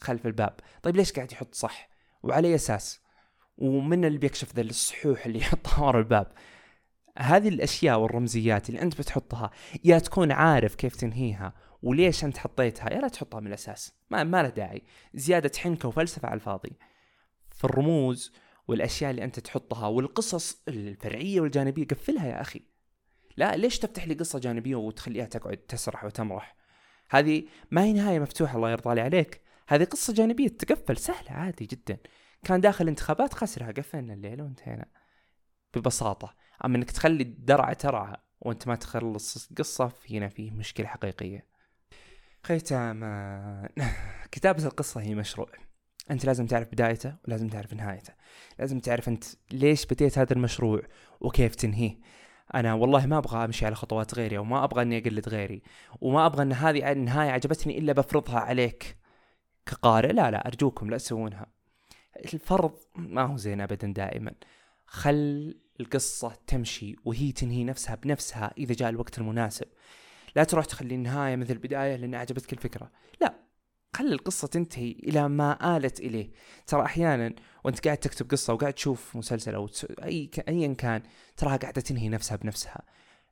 خلف 0.00 0.26
الباب؟ 0.26 0.54
طيب 0.82 0.96
ليش 0.96 1.12
قاعد 1.12 1.32
يحط 1.32 1.54
صح؟ 1.54 1.88
وعلى 2.22 2.54
أساس؟ 2.54 3.00
ومن 3.58 4.04
اللي 4.04 4.18
بيكشف 4.18 4.54
ذا 4.56 4.62
الصحوح 4.62 5.26
اللي 5.26 5.38
يحطها 5.44 5.84
ورا 5.86 5.98
الباب؟ 5.98 6.32
هذه 7.18 7.48
الأشياء 7.48 7.98
والرمزيات 7.98 8.68
اللي 8.68 8.82
أنت 8.82 8.98
بتحطها 8.98 9.50
يا 9.84 9.98
تكون 9.98 10.32
عارف 10.32 10.74
كيف 10.74 10.96
تنهيها 10.96 11.52
وليش 11.82 12.24
أنت 12.24 12.38
حطيتها 12.38 12.92
يا 12.92 13.00
لا 13.00 13.08
تحطها 13.08 13.40
من 13.40 13.46
الأساس. 13.46 13.92
ما 14.10 14.24
ما 14.24 14.42
له 14.42 14.48
داعي. 14.48 14.82
زيادة 15.14 15.52
حنكة 15.58 15.88
وفلسفة 15.88 16.28
على 16.28 16.34
الفاضي. 16.34 16.72
في 17.50 17.64
الرموز 17.64 18.32
والأشياء 18.68 19.10
اللي 19.10 19.24
أنت 19.24 19.40
تحطها 19.40 19.86
والقصص 19.86 20.62
الفرعية 20.68 21.40
والجانبية 21.40 21.86
قفلها 21.86 22.26
يا 22.26 22.40
أخي. 22.40 22.62
لا 23.36 23.56
ليش 23.56 23.78
تفتح 23.78 24.08
لي 24.08 24.14
قصة 24.14 24.38
جانبية 24.38 24.76
وتخليها 24.76 25.24
تقعد 25.24 25.56
تسرح 25.56 26.04
وتمرح؟ 26.04 26.56
هذه 27.10 27.44
ما 27.70 27.84
هي 27.84 27.92
نهاية 27.92 28.18
مفتوحة 28.18 28.56
الله 28.56 28.70
يرضى 28.70 28.94
لي 28.94 29.00
عليك. 29.00 29.40
هذه 29.68 29.84
قصة 29.84 30.12
جانبية 30.12 30.48
تقفل 30.48 30.96
سهلة 30.96 31.30
عادي 31.30 31.66
جدا. 31.66 31.98
كان 32.44 32.60
داخل 32.60 32.88
انتخابات 32.88 33.34
خسرها 33.34 33.72
قفلنا 33.72 34.14
الليلة 34.14 34.44
وانتهينا. 34.44 34.86
ببساطة. 35.74 36.34
أما 36.64 36.76
إنك 36.76 36.90
تخلي 36.90 37.22
الدرعه 37.22 37.72
ترعى 37.72 38.16
وأنت 38.40 38.68
ما 38.68 38.74
تخلص 38.74 39.52
قصة 39.58 39.92
هنا 40.10 40.28
فيه 40.28 40.50
مشكلة 40.50 40.86
حقيقية. 40.86 41.46
ختام 42.44 43.04
كتابة 44.32 44.66
القصة 44.66 45.00
هي 45.00 45.14
مشروع. 45.14 45.65
أنت 46.10 46.24
لازم 46.24 46.46
تعرف 46.46 46.68
بدايته 46.68 47.14
ولازم 47.28 47.48
تعرف 47.48 47.74
نهايته. 47.74 48.12
لازم 48.58 48.80
تعرف 48.80 49.08
أنت 49.08 49.24
ليش 49.52 49.86
بديت 49.86 50.18
هذا 50.18 50.32
المشروع 50.32 50.82
وكيف 51.20 51.54
تنهيه. 51.54 51.98
أنا 52.54 52.74
والله 52.74 53.06
ما 53.06 53.18
أبغى 53.18 53.44
أمشي 53.44 53.66
على 53.66 53.74
خطوات 53.74 54.14
غيري 54.14 54.38
أو 54.38 54.44
ما 54.44 54.64
أبغى 54.64 54.82
إني 54.82 54.98
أقلد 54.98 55.28
غيري 55.28 55.62
وما 56.00 56.26
أبغى 56.26 56.42
إن 56.42 56.52
هذه 56.52 56.92
النهايه 56.92 57.30
عجبتني 57.30 57.78
إلا 57.78 57.92
بفرضها 57.92 58.38
عليك 58.38 58.96
كقارئ. 59.66 60.12
لا 60.12 60.30
لا 60.30 60.46
أرجوكم 60.46 60.90
لا 60.90 60.96
تسوونها. 60.96 61.46
الفرض 62.16 62.72
ما 62.94 63.22
هو 63.22 63.36
زين 63.36 63.60
ابدا 63.60 63.92
دائما. 63.92 64.32
خل 64.86 65.54
القصة 65.80 66.32
تمشي 66.46 66.96
وهي 67.04 67.32
تنهي 67.32 67.64
نفسها 67.64 67.94
بنفسها 67.94 68.54
إذا 68.58 68.74
جاء 68.74 68.88
الوقت 68.88 69.18
المناسب. 69.18 69.66
لا 70.36 70.44
تروح 70.44 70.64
تخلي 70.64 70.94
النهاية 70.94 71.36
مثل 71.36 71.52
البداية 71.52 71.96
لأن 71.96 72.14
عجبتك 72.14 72.52
الفكرة. 72.52 72.90
لا. 73.20 73.45
خلي 73.96 74.12
القصة 74.12 74.48
تنتهي 74.48 74.90
إلى 74.90 75.28
ما 75.28 75.76
آلت 75.76 76.00
إليه. 76.00 76.30
ترى 76.66 76.82
أحيانا 76.82 77.34
وأنت 77.64 77.84
قاعد 77.84 77.98
تكتب 77.98 78.30
قصة 78.30 78.52
وقاعد 78.52 78.72
تشوف 78.72 79.16
مسلسل 79.16 79.54
أو 79.54 79.68
أي 80.02 80.30
أيا 80.48 80.74
كان 80.74 81.02
تراها 81.36 81.56
قاعدة 81.56 81.80
تنهي 81.80 82.08
نفسها 82.08 82.36
بنفسها. 82.36 82.82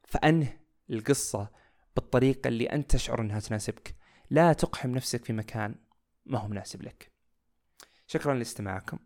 فأنه 0.03 0.59
القصة 0.91 1.49
بالطريقة 1.97 2.49
اللي 2.49 2.67
أنت 2.67 2.93
تشعر 2.93 3.21
أنها 3.21 3.41
تناسبك. 3.41 3.95
لا 4.31 4.53
تقحم 4.53 4.91
نفسك 4.91 5.25
في 5.25 5.33
مكان 5.33 5.75
ما 6.27 6.39
هو 6.39 6.49
مناسب 6.49 6.83
لك. 6.83 7.13
شكرا 8.07 8.35
لاستماعكم. 8.35 8.99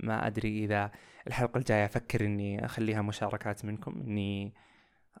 ما 0.00 0.26
أدري 0.26 0.64
إذا 0.64 0.90
الحلقة 1.26 1.58
الجاية 1.58 1.84
أفكر 1.84 2.24
إني 2.24 2.64
أخليها 2.64 3.02
مشاركات 3.02 3.64
منكم 3.64 4.00
إني 4.00 4.54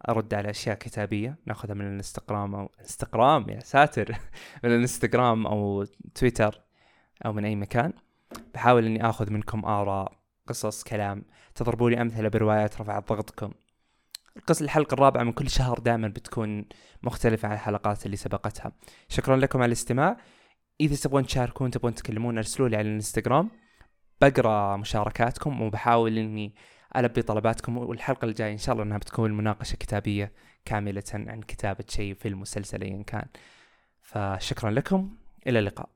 أرد 0.08 0.34
على 0.34 0.50
أشياء 0.50 0.76
كتابية 0.76 1.38
نأخذها 1.46 1.74
من 1.74 1.86
الإنستغرام 1.86 2.54
أو 2.54 2.70
إنستغرام 2.80 3.50
يا 3.50 3.60
ساتر. 3.60 4.12
من 4.64 4.70
الإنستغرام 4.70 5.46
أو 5.46 5.84
تويتر 6.14 6.60
أو 7.26 7.32
من 7.32 7.44
أي 7.44 7.56
مكان. 7.56 7.92
بحاول 8.54 8.84
إني 8.84 9.08
آخذ 9.08 9.30
منكم 9.30 9.64
آراء 9.64 10.12
قصص 10.46 10.84
كلام. 10.84 11.24
تضربوا 11.54 11.90
لي 11.90 12.02
أمثلة 12.02 12.28
بروايات 12.28 12.80
رفعت 12.80 13.08
ضغطكم. 13.08 13.52
القصة 14.36 14.64
الحلقة 14.64 14.94
الرابعة 14.94 15.22
من 15.22 15.32
كل 15.32 15.50
شهر 15.50 15.78
دائما 15.78 16.08
بتكون 16.08 16.64
مختلفة 17.02 17.48
عن 17.48 17.54
الحلقات 17.54 18.06
اللي 18.06 18.16
سبقتها. 18.16 18.72
شكرا 19.08 19.36
لكم 19.36 19.58
على 19.58 19.66
الاستماع. 19.66 20.16
إذا 20.80 20.96
تبغون 20.96 21.26
تشاركون 21.26 21.70
تبغون 21.70 21.94
تكلمون 21.94 22.38
أرسلوا 22.38 22.68
لي 22.68 22.76
على 22.76 22.88
الإنستغرام. 22.88 23.50
بقرأ 24.20 24.76
مشاركاتكم 24.76 25.62
وبحاول 25.62 26.18
إني 26.18 26.54
ألبي 26.96 27.22
طلباتكم 27.22 27.78
والحلقة 27.78 28.24
الجاية 28.24 28.52
إن 28.52 28.58
شاء 28.58 28.72
الله 28.72 28.84
إنها 28.84 28.98
بتكون 28.98 29.32
مناقشة 29.32 29.76
كتابية 29.76 30.32
كاملة 30.64 31.02
عن 31.14 31.40
كتابة 31.42 31.84
شيء 31.88 32.14
في 32.14 32.28
المسلسل 32.28 32.82
ايا 32.82 33.02
كان. 33.02 33.26
فشكرا 34.00 34.70
لكم. 34.70 35.16
إلى 35.46 35.58
اللقاء. 35.58 35.88